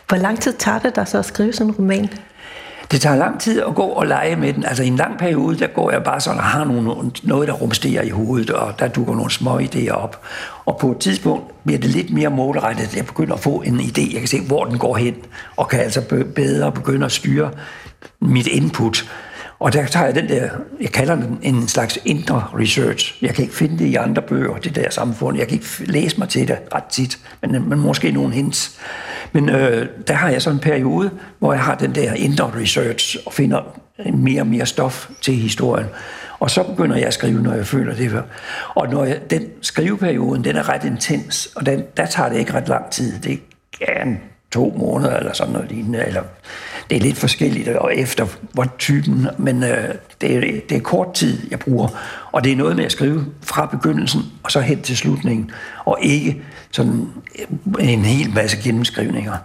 Hvor 0.09 0.17
lang 0.17 0.41
tid 0.41 0.53
tager 0.53 0.79
det 0.79 0.97
dig 0.97 1.09
så 1.09 1.19
at 1.19 1.25
skrive 1.25 1.53
sådan 1.53 1.67
en 1.67 1.77
roman? 1.77 2.09
Det 2.91 3.01
tager 3.01 3.17
lang 3.17 3.41
tid 3.41 3.63
at 3.63 3.75
gå 3.75 3.83
og 3.83 4.07
lege 4.07 4.37
med 4.37 4.53
den. 4.53 4.65
Altså 4.65 4.83
i 4.83 4.87
en 4.87 4.97
lang 4.97 5.19
periode, 5.19 5.59
der 5.59 5.67
går 5.67 5.91
jeg 5.91 6.03
bare 6.05 6.21
sådan 6.21 6.39
og 6.39 6.45
har 6.45 6.65
nogle, 6.65 7.11
noget, 7.23 7.49
der 7.49 7.55
rumsterer 7.55 8.03
i 8.03 8.09
hovedet, 8.09 8.51
og 8.51 8.79
der 8.79 8.89
dukker 8.89 9.15
nogle 9.15 9.31
små 9.31 9.59
idéer 9.59 9.91
op. 9.91 10.23
Og 10.65 10.79
på 10.81 10.91
et 10.91 10.99
tidspunkt 10.99 11.65
bliver 11.65 11.81
det 11.81 11.91
lidt 11.91 12.13
mere 12.13 12.31
målrettet, 12.31 12.85
at 12.85 12.97
jeg 12.97 13.07
begynder 13.07 13.35
at 13.35 13.41
få 13.41 13.63
en 13.67 13.81
idé. 13.81 14.13
Jeg 14.13 14.21
kan 14.21 14.29
se, 14.29 14.41
hvor 14.41 14.65
den 14.65 14.79
går 14.79 14.97
hen, 14.97 15.15
og 15.57 15.69
kan 15.69 15.81
altså 15.81 16.25
bedre 16.35 16.73
begynde 16.73 17.07
at 17.07 17.13
styre 17.13 17.51
mit 18.21 18.47
input. 18.47 19.05
Og 19.61 19.73
der 19.73 19.87
tager 19.87 20.07
jeg 20.07 20.15
den 20.15 20.29
der, 20.29 20.49
jeg 20.81 20.93
kalder 20.93 21.15
den 21.15 21.39
en 21.43 21.69
slags 21.69 21.99
indre 22.05 22.45
research. 22.61 23.19
Jeg 23.23 23.35
kan 23.35 23.45
ikke 23.45 23.57
finde 23.57 23.79
det 23.79 23.87
i 23.87 23.95
andre 23.95 24.23
bøger, 24.23 24.57
det 24.57 24.77
der 24.77 24.91
samfund. 24.91 25.39
Jeg 25.39 25.49
kan 25.49 25.55
ikke 25.55 25.93
læse 25.93 26.19
mig 26.19 26.29
til 26.29 26.49
det 26.49 26.59
ret 26.75 26.85
tit, 26.85 27.19
men, 27.43 27.69
men 27.69 27.79
måske 27.79 28.11
nogle 28.11 28.35
hints. 28.35 28.79
Men 29.33 29.49
øh, 29.49 29.89
der 30.07 30.15
har 30.15 30.29
jeg 30.29 30.43
sådan 30.43 30.57
en 30.57 30.61
periode, 30.61 31.11
hvor 31.39 31.53
jeg 31.53 31.63
har 31.63 31.75
den 31.75 31.95
der 31.95 32.13
indre 32.13 32.53
research 32.61 33.17
og 33.27 33.33
finder 33.33 33.81
mere 34.15 34.43
og 34.43 34.47
mere 34.47 34.67
stof 34.67 35.11
til 35.23 35.35
historien. 35.35 35.87
Og 36.41 36.51
så 36.51 36.63
begynder 36.63 36.97
jeg 36.97 37.07
at 37.07 37.15
skrive, 37.15 37.43
når 37.43 37.55
jeg 37.55 37.67
føler 37.67 37.95
det. 37.95 38.23
Og 38.75 38.89
når 38.89 39.05
jeg, 39.05 39.31
den 39.31 39.43
skriveperioden, 39.63 40.45
den 40.45 40.57
er 40.57 40.69
ret 40.69 40.85
intens, 40.85 41.49
og 41.57 41.67
den, 41.67 41.83
der 41.97 42.07
tager 42.07 42.29
det 42.29 42.39
ikke 42.39 42.55
ret 42.55 42.69
lang 42.69 42.91
tid. 42.91 43.21
Det 43.21 43.41
er 43.81 44.03
en 44.03 44.21
to 44.51 44.75
måneder 44.79 45.17
eller 45.17 45.33
sådan 45.33 45.53
noget 45.53 45.71
lignende, 45.71 46.05
eller 46.07 46.23
det 46.91 46.97
er 46.97 47.01
lidt 47.01 47.17
forskelligt 47.17 47.69
øh, 47.69 47.77
og 47.79 47.97
efter 47.97 48.27
hvor 48.53 48.67
typen, 48.79 49.29
men 49.39 49.63
øh, 49.63 49.95
det, 50.21 50.37
er, 50.37 50.41
det 50.41 50.73
er 50.73 50.81
kort 50.81 51.15
tid, 51.15 51.51
jeg 51.51 51.59
bruger, 51.59 51.89
og 52.33 52.45
det 52.45 52.53
er 52.53 52.57
noget 52.57 52.77
med 52.77 52.85
at 52.85 52.93
skrive 52.93 53.27
fra 53.43 53.67
begyndelsen 53.67 54.23
og 54.43 54.53
så 54.53 54.61
hen 54.61 54.83
til 54.83 54.97
slutningen, 54.97 55.51
og 55.85 55.99
ikke 56.03 56.43
sådan 56.71 57.09
øh, 57.79 57.89
en 57.89 58.05
hel 58.05 58.35
masse 58.35 58.57
gennemskrivninger. 58.63 59.37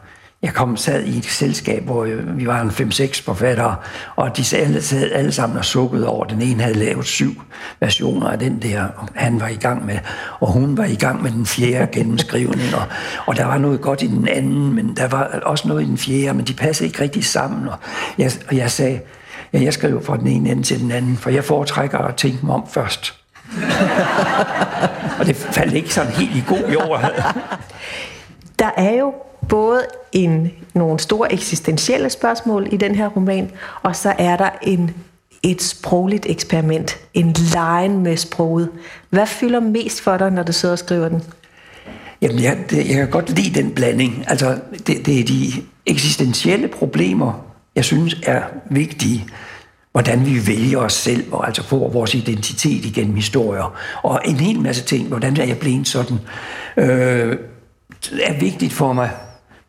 Jeg 0.43 0.53
kom 0.53 0.77
sad 0.77 1.03
i 1.03 1.17
et 1.17 1.25
selskab, 1.25 1.83
hvor 1.83 2.05
øh, 2.05 2.37
vi 2.37 2.47
var 2.47 2.61
en 2.61 2.69
5-6 2.69 3.23
forfattere, 3.23 3.75
og 4.15 4.37
de 4.37 4.57
alle, 4.57 4.81
sad 4.81 5.11
alle 5.11 5.31
sammen 5.31 5.57
og 5.57 5.65
sukkede 5.65 6.07
over. 6.07 6.25
Den 6.25 6.41
ene 6.41 6.63
havde 6.63 6.79
lavet 6.79 7.05
syv 7.05 7.41
versioner 7.79 8.27
af 8.27 8.39
den 8.39 8.61
der, 8.61 8.87
han 9.15 9.39
var 9.39 9.47
i 9.47 9.55
gang 9.55 9.85
med, 9.85 9.99
og 10.39 10.51
hun 10.51 10.77
var 10.77 10.85
i 10.85 10.95
gang 10.95 11.23
med 11.23 11.31
den 11.31 11.45
fjerde 11.45 11.91
gennemskrivning, 11.91 12.75
og, 12.75 12.83
og 13.25 13.37
der 13.37 13.45
var 13.45 13.57
noget 13.57 13.81
godt 13.81 14.01
i 14.01 14.07
den 14.07 14.27
anden, 14.27 14.75
men 14.75 14.95
der 14.95 15.07
var 15.07 15.39
også 15.43 15.67
noget 15.67 15.81
i 15.83 15.85
den 15.85 15.97
fjerde, 15.97 16.33
men 16.33 16.45
de 16.45 16.53
passede 16.53 16.87
ikke 16.87 17.01
rigtig 17.01 17.25
sammen, 17.25 17.67
og 17.67 17.77
jeg, 18.17 18.31
og 18.47 18.57
jeg 18.57 18.71
sagde, 18.71 18.99
ja, 19.53 19.61
jeg 19.61 19.73
skrev 19.73 20.03
fra 20.05 20.17
den 20.17 20.27
ene 20.27 20.49
ende 20.49 20.63
til 20.63 20.79
den 20.79 20.91
anden, 20.91 21.17
for 21.17 21.29
jeg 21.29 21.43
foretrækker 21.43 21.97
at 21.97 22.15
tænke 22.15 22.45
mig 22.45 22.55
om 22.55 22.67
først. 22.69 23.13
og 25.19 25.25
det 25.25 25.35
faldt 25.35 25.73
ikke 25.73 25.93
sådan 25.93 26.11
helt 26.11 26.35
i 26.35 26.43
god 26.47 26.71
jord. 26.71 27.13
Der 28.59 28.69
er 28.77 28.91
jo 28.91 29.13
både 29.49 29.85
en, 30.11 30.51
nogle 30.73 30.99
store 30.99 31.33
eksistentielle 31.33 32.09
spørgsmål 32.09 32.67
i 32.71 32.77
den 32.77 32.95
her 32.95 33.07
roman, 33.07 33.51
og 33.81 33.95
så 33.95 34.13
er 34.17 34.37
der 34.37 34.49
en, 34.61 34.91
et 35.43 35.61
sprogligt 35.61 36.25
eksperiment, 36.29 36.97
en 37.13 37.35
lejen 37.53 38.03
med 38.03 38.17
sproget. 38.17 38.69
Hvad 39.09 39.27
fylder 39.27 39.59
mest 39.59 40.01
for 40.01 40.17
dig, 40.17 40.31
når 40.31 40.43
du 40.43 40.51
sidder 40.51 40.73
og 40.73 40.79
skriver 40.79 41.09
den? 41.09 41.23
Jamen, 42.21 42.43
jeg, 42.43 42.57
det, 42.69 42.77
jeg 42.77 42.95
kan 42.95 43.09
godt 43.09 43.29
lide 43.29 43.61
den 43.61 43.71
blanding. 43.71 44.25
Altså, 44.27 44.59
det, 44.87 45.05
det 45.05 45.19
er 45.19 45.23
de 45.23 45.51
eksistentielle 45.85 46.67
problemer, 46.67 47.45
jeg 47.75 47.85
synes 47.85 48.15
er 48.23 48.41
vigtige. 48.69 49.25
Hvordan 49.91 50.25
vi 50.25 50.47
vælger 50.47 50.77
os 50.77 50.93
selv, 50.93 51.33
og 51.33 51.47
altså 51.47 51.63
får 51.63 51.89
vores 51.89 52.15
identitet 52.15 52.85
igennem 52.85 53.15
historier. 53.15 53.75
Og 54.03 54.21
en 54.25 54.35
hel 54.35 54.59
masse 54.59 54.83
ting. 54.83 55.07
Hvordan 55.07 55.37
er 55.39 55.45
jeg 55.45 55.57
blevet 55.57 55.87
sådan? 55.87 56.17
Øh, 56.77 57.37
er 58.21 58.39
vigtigt 58.39 58.73
for 58.73 58.93
mig. 58.93 59.09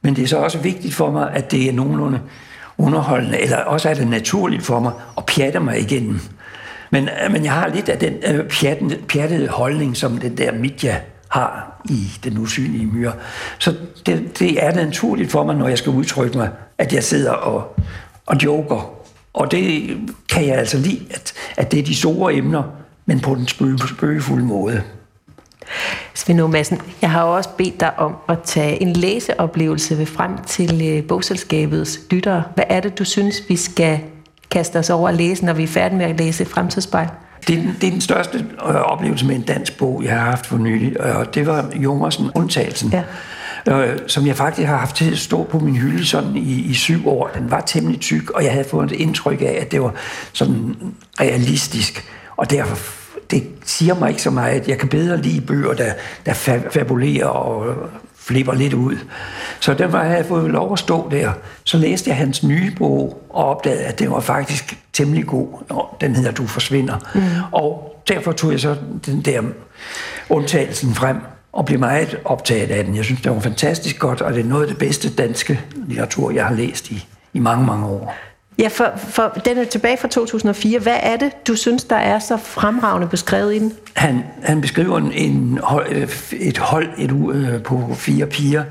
Men 0.04 0.16
det 0.16 0.24
er 0.24 0.28
så 0.28 0.38
også 0.38 0.58
vigtigt 0.58 0.94
for 0.94 1.10
mig, 1.10 1.30
at 1.32 1.50
det 1.50 1.68
er 1.68 1.72
nogenlunde 1.72 2.20
underholdende, 2.78 3.40
eller 3.40 3.56
også 3.56 3.88
er 3.88 3.94
det 3.94 4.08
naturligt 4.08 4.62
for 4.62 4.80
mig 4.80 4.92
at 5.16 5.26
pjatte 5.26 5.60
mig 5.60 5.80
igennem. 5.80 6.20
Men, 6.90 7.08
øh, 7.08 7.32
men 7.32 7.44
jeg 7.44 7.52
har 7.52 7.68
lidt 7.68 7.88
af 7.88 7.98
den 7.98 8.14
øh, 8.26 8.48
pjattede, 8.48 8.98
pjattede 9.08 9.48
holdning, 9.48 9.96
som 9.96 10.18
den 10.18 10.38
der 10.38 10.52
Midja 10.52 10.96
har 11.28 11.80
i 11.90 12.10
den 12.24 12.38
usynlige 12.38 12.86
myre. 12.86 13.12
Så 13.58 13.74
det, 14.06 14.38
det 14.38 14.64
er 14.64 14.74
naturligt 14.74 15.30
for 15.30 15.44
mig, 15.44 15.56
når 15.56 15.68
jeg 15.68 15.78
skal 15.78 15.92
udtrykke 15.92 16.38
mig, 16.38 16.50
at 16.78 16.92
jeg 16.92 17.04
sidder 17.04 17.32
og, 17.32 17.76
og 18.26 18.36
joker. 18.44 18.90
Og 19.32 19.50
det 19.50 19.96
kan 20.28 20.46
jeg 20.46 20.56
altså 20.56 20.78
lide, 20.78 21.00
at, 21.10 21.32
at 21.56 21.72
det 21.72 21.78
er 21.78 21.84
de 21.84 21.94
store 21.94 22.34
emner, 22.34 22.62
men 23.06 23.20
på 23.20 23.34
den 23.34 23.48
spøgefulde 23.88 24.44
måde. 24.44 24.82
Svend 26.14 26.48
Madsen, 26.48 26.80
jeg 27.02 27.10
har 27.10 27.22
også 27.22 27.48
bedt 27.58 27.80
dig 27.80 27.98
om 27.98 28.16
at 28.28 28.38
tage 28.44 28.82
en 28.82 28.92
læseoplevelse 28.92 29.98
ved 29.98 30.06
frem 30.06 30.30
til 30.46 30.82
øh, 30.88 31.04
bogselskabets 31.04 32.00
lyttere. 32.10 32.42
Hvad 32.54 32.64
er 32.68 32.80
det, 32.80 32.98
du 32.98 33.04
synes, 33.04 33.42
vi 33.48 33.56
skal 33.56 34.00
kaste 34.50 34.78
os 34.78 34.90
over 34.90 35.08
at 35.08 35.14
læse, 35.14 35.44
når 35.44 35.52
vi 35.52 35.62
er 35.62 35.68
færdige 35.68 35.98
med 35.98 36.06
at 36.06 36.18
læse 36.18 36.44
Fremtidsspejl? 36.44 37.08
Det 37.48 37.58
er, 37.58 37.62
den, 37.62 37.76
det 37.80 37.86
er 37.86 37.90
den 37.90 38.00
største 38.00 38.38
øh, 38.68 38.74
oplevelse 38.74 39.26
med 39.26 39.34
en 39.34 39.42
dansk 39.42 39.78
bog, 39.78 40.04
jeg 40.04 40.12
har 40.12 40.30
haft 40.30 40.46
for 40.46 40.56
nylig, 40.56 41.00
og 41.00 41.34
det 41.34 41.46
var 41.46 41.70
Jungersen 41.76 42.30
Undtagelsen. 42.34 42.90
Ja 42.92 43.02
øh, 43.68 43.98
som 44.06 44.26
jeg 44.26 44.36
faktisk 44.36 44.68
har 44.68 44.76
haft 44.76 44.96
til 44.96 45.12
at 45.12 45.18
stå 45.18 45.42
på 45.42 45.58
min 45.58 45.76
hylde 45.76 46.06
sådan 46.06 46.36
i, 46.36 46.52
i 46.52 46.74
syv 46.74 47.08
år. 47.08 47.30
Den 47.34 47.50
var 47.50 47.60
temmelig 47.60 48.00
tyk, 48.00 48.30
og 48.30 48.44
jeg 48.44 48.52
havde 48.52 48.68
fået 48.70 48.92
et 48.92 49.00
indtryk 49.00 49.40
af, 49.40 49.58
at 49.60 49.72
det 49.72 49.82
var 49.82 49.94
sådan 50.32 50.76
realistisk, 51.20 52.08
og 52.36 52.50
derfor 52.50 52.76
det 53.30 53.46
siger 53.64 53.94
mig 53.94 54.08
ikke 54.08 54.22
så 54.22 54.30
meget. 54.30 54.68
Jeg 54.68 54.78
kan 54.78 54.88
bedre 54.88 55.22
lide 55.22 55.40
bøger, 55.40 55.74
der, 55.74 55.92
der 56.26 56.32
fabulerer 56.70 57.26
og 57.26 57.76
flipper 58.16 58.54
lidt 58.54 58.74
ud. 58.74 58.96
Så 59.60 59.74
den 59.74 59.92
var, 59.92 60.04
jeg 60.04 60.26
fået 60.26 60.50
lov 60.50 60.72
at 60.72 60.78
stå 60.78 61.08
der. 61.10 61.32
Så 61.64 61.78
læste 61.78 62.10
jeg 62.10 62.16
hans 62.16 62.42
nye 62.42 62.70
bog 62.78 63.26
og 63.30 63.44
opdagede, 63.44 63.84
at 63.84 63.98
den 63.98 64.10
var 64.10 64.20
faktisk 64.20 64.78
temmelig 64.92 65.26
god. 65.26 65.48
Den 66.00 66.16
hedder 66.16 66.30
Du 66.30 66.46
forsvinder. 66.46 66.96
Mm. 67.14 67.20
Og 67.52 67.96
derfor 68.08 68.32
tog 68.32 68.52
jeg 68.52 68.60
så 68.60 68.76
den 69.06 69.20
der 69.20 69.42
undtagelsen 70.28 70.94
frem 70.94 71.16
og 71.52 71.66
blev 71.66 71.78
meget 71.78 72.18
optaget 72.24 72.70
af 72.70 72.84
den. 72.84 72.96
Jeg 72.96 73.04
synes, 73.04 73.20
det 73.20 73.32
var 73.32 73.40
fantastisk 73.40 73.98
godt, 73.98 74.20
og 74.20 74.32
det 74.32 74.40
er 74.40 74.48
noget 74.48 74.62
af 74.62 74.68
det 74.68 74.78
bedste 74.78 75.10
danske 75.10 75.60
litteratur, 75.86 76.30
jeg 76.30 76.46
har 76.46 76.54
læst 76.54 76.90
i, 76.90 77.06
i 77.32 77.38
mange, 77.38 77.66
mange 77.66 77.86
år. 77.86 78.14
Ja, 78.58 78.68
for, 78.68 78.92
for 78.96 79.38
den 79.44 79.58
er 79.58 79.64
tilbage 79.64 79.96
fra 79.96 80.08
2004. 80.08 80.78
Hvad 80.78 80.96
er 81.02 81.16
det, 81.16 81.46
du 81.46 81.56
synes, 81.56 81.84
der 81.84 81.96
er 81.96 82.18
så 82.18 82.36
fremragende 82.36 83.08
beskrevet 83.08 83.54
i 83.54 83.58
den? 83.58 83.72
Han, 83.94 84.24
han 84.42 84.60
beskriver 84.60 84.98
en, 84.98 85.12
en, 85.12 85.60
øh, 85.88 86.08
et 86.32 86.58
hold 86.58 86.88
et, 86.98 87.12
uh, 87.12 87.62
på 87.62 87.94
fire 87.94 88.26
piger, 88.26 88.64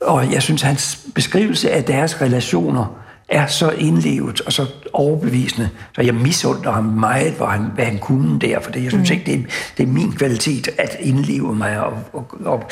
og 0.00 0.32
jeg 0.32 0.42
synes, 0.42 0.62
hans 0.62 0.98
beskrivelse 1.14 1.70
af 1.70 1.84
deres 1.84 2.20
relationer 2.20 3.01
er 3.32 3.46
så 3.46 3.70
indlevet 3.70 4.40
og 4.40 4.52
så 4.52 4.66
overbevisende, 4.92 5.68
så 5.94 6.02
jeg 6.02 6.14
misunder 6.14 6.72
ham 6.72 6.84
meget, 6.84 7.32
hvad 7.32 7.46
han, 7.46 7.66
hvad 7.74 7.84
han 7.84 7.98
kunne 7.98 8.38
der, 8.40 8.60
for 8.60 8.70
det, 8.70 8.82
jeg 8.82 8.90
synes 8.90 9.10
mm. 9.10 9.14
ikke, 9.14 9.32
det 9.32 9.34
er, 9.34 9.44
det 9.76 9.82
er 9.82 9.86
min 9.86 10.12
kvalitet 10.12 10.68
at 10.78 10.96
indleve 11.00 11.54
mig 11.54 11.80
og, 11.80 11.92
og, 12.12 12.26
og, 12.44 12.62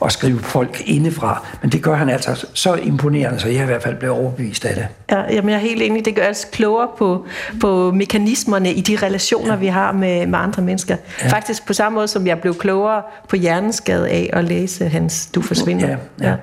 og 0.00 0.12
skrive 0.12 0.38
folk 0.38 0.82
indefra, 0.86 1.46
men 1.62 1.72
det 1.72 1.82
gør 1.82 1.94
han 1.94 2.08
altså 2.08 2.46
så 2.54 2.74
imponerende, 2.74 3.40
så 3.40 3.48
jeg 3.48 3.62
i 3.62 3.66
hvert 3.66 3.82
fald 3.82 3.96
blev 3.96 4.12
overbevist 4.12 4.64
af 4.64 4.74
det. 4.74 4.86
Ja, 5.10 5.34
jamen 5.34 5.50
jeg 5.50 5.56
er 5.56 5.60
helt 5.60 5.82
enig, 5.82 6.04
det 6.04 6.14
gør 6.14 6.30
os 6.30 6.46
klogere 6.52 6.88
på, 6.98 7.26
på 7.60 7.90
mekanismerne 7.90 8.72
i 8.72 8.80
de 8.80 8.96
relationer, 9.06 9.52
ja. 9.52 9.58
vi 9.58 9.66
har 9.66 9.92
med, 9.92 10.26
med 10.26 10.38
andre 10.38 10.62
mennesker. 10.62 10.96
Ja. 11.22 11.28
Faktisk 11.28 11.66
på 11.66 11.72
samme 11.72 11.96
måde, 11.96 12.08
som 12.08 12.26
jeg 12.26 12.40
blev 12.40 12.54
klogere 12.54 13.02
på 13.28 13.36
hjerneskade 13.36 14.08
af 14.08 14.30
at 14.32 14.44
læse 14.44 14.88
hans 14.88 15.26
Du 15.34 15.42
forsvinder. 15.42 15.88
Ja, 15.88 15.96
ja. 16.20 16.28
ja. 16.28 16.36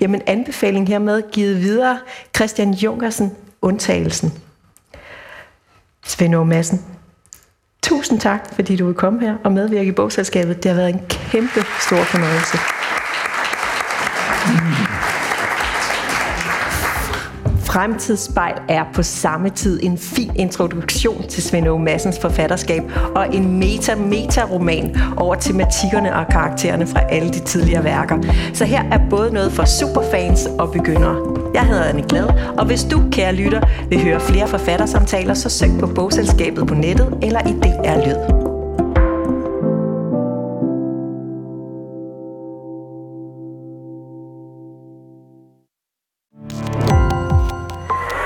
Jamen 0.00 0.22
anbefaling 0.26 0.88
hermed 0.88 1.22
givet 1.32 1.62
videre. 1.62 1.98
Christian 2.36 2.74
Junkersen, 2.74 3.36
undtagelsen. 3.62 4.32
Svend 6.04 6.44
Madsen, 6.44 6.84
tusind 7.82 8.20
tak, 8.20 8.54
fordi 8.54 8.76
du 8.76 8.86
vil 8.86 8.94
komme 8.94 9.20
her 9.20 9.36
og 9.44 9.52
medvirke 9.52 9.88
i 9.88 9.92
bogselskabet. 9.92 10.62
Det 10.62 10.70
har 10.70 10.76
været 10.76 10.88
en 10.88 11.00
kæmpe 11.08 11.64
stor 11.80 12.02
fornøjelse. 12.02 12.77
Fremtidsspejl 17.78 18.54
er 18.68 18.84
på 18.94 19.02
samme 19.02 19.50
tid 19.50 19.80
en 19.82 19.98
fin 19.98 20.30
introduktion 20.36 21.28
til 21.28 21.42
Svend 21.42 21.66
Aage 21.66 21.78
Massens 21.78 22.18
forfatterskab 22.18 22.82
og 23.14 23.34
en 23.34 23.58
meta-meta-roman 23.58 24.96
over 25.16 25.34
tematikkerne 25.34 26.16
og 26.16 26.26
karaktererne 26.30 26.86
fra 26.86 27.00
alle 27.10 27.28
de 27.28 27.38
tidligere 27.38 27.84
værker. 27.84 28.18
Så 28.54 28.64
her 28.64 28.84
er 28.92 28.98
både 29.10 29.34
noget 29.34 29.52
for 29.52 29.64
superfans 29.64 30.46
og 30.58 30.72
begyndere. 30.72 31.16
Jeg 31.54 31.66
hedder 31.66 31.84
Anne 31.84 32.02
Glad, 32.08 32.28
og 32.58 32.66
hvis 32.66 32.84
du, 32.84 33.02
kære 33.12 33.34
lytter, 33.34 33.60
vil 33.88 34.02
høre 34.02 34.20
flere 34.20 34.48
forfattersamtaler, 34.48 35.34
så 35.34 35.48
søg 35.48 35.70
på 35.80 35.86
bogselskabet 35.86 36.66
på 36.66 36.74
nettet 36.74 37.18
eller 37.22 37.40
i 37.40 37.52
DR 37.52 38.06
Lyd. 38.06 38.47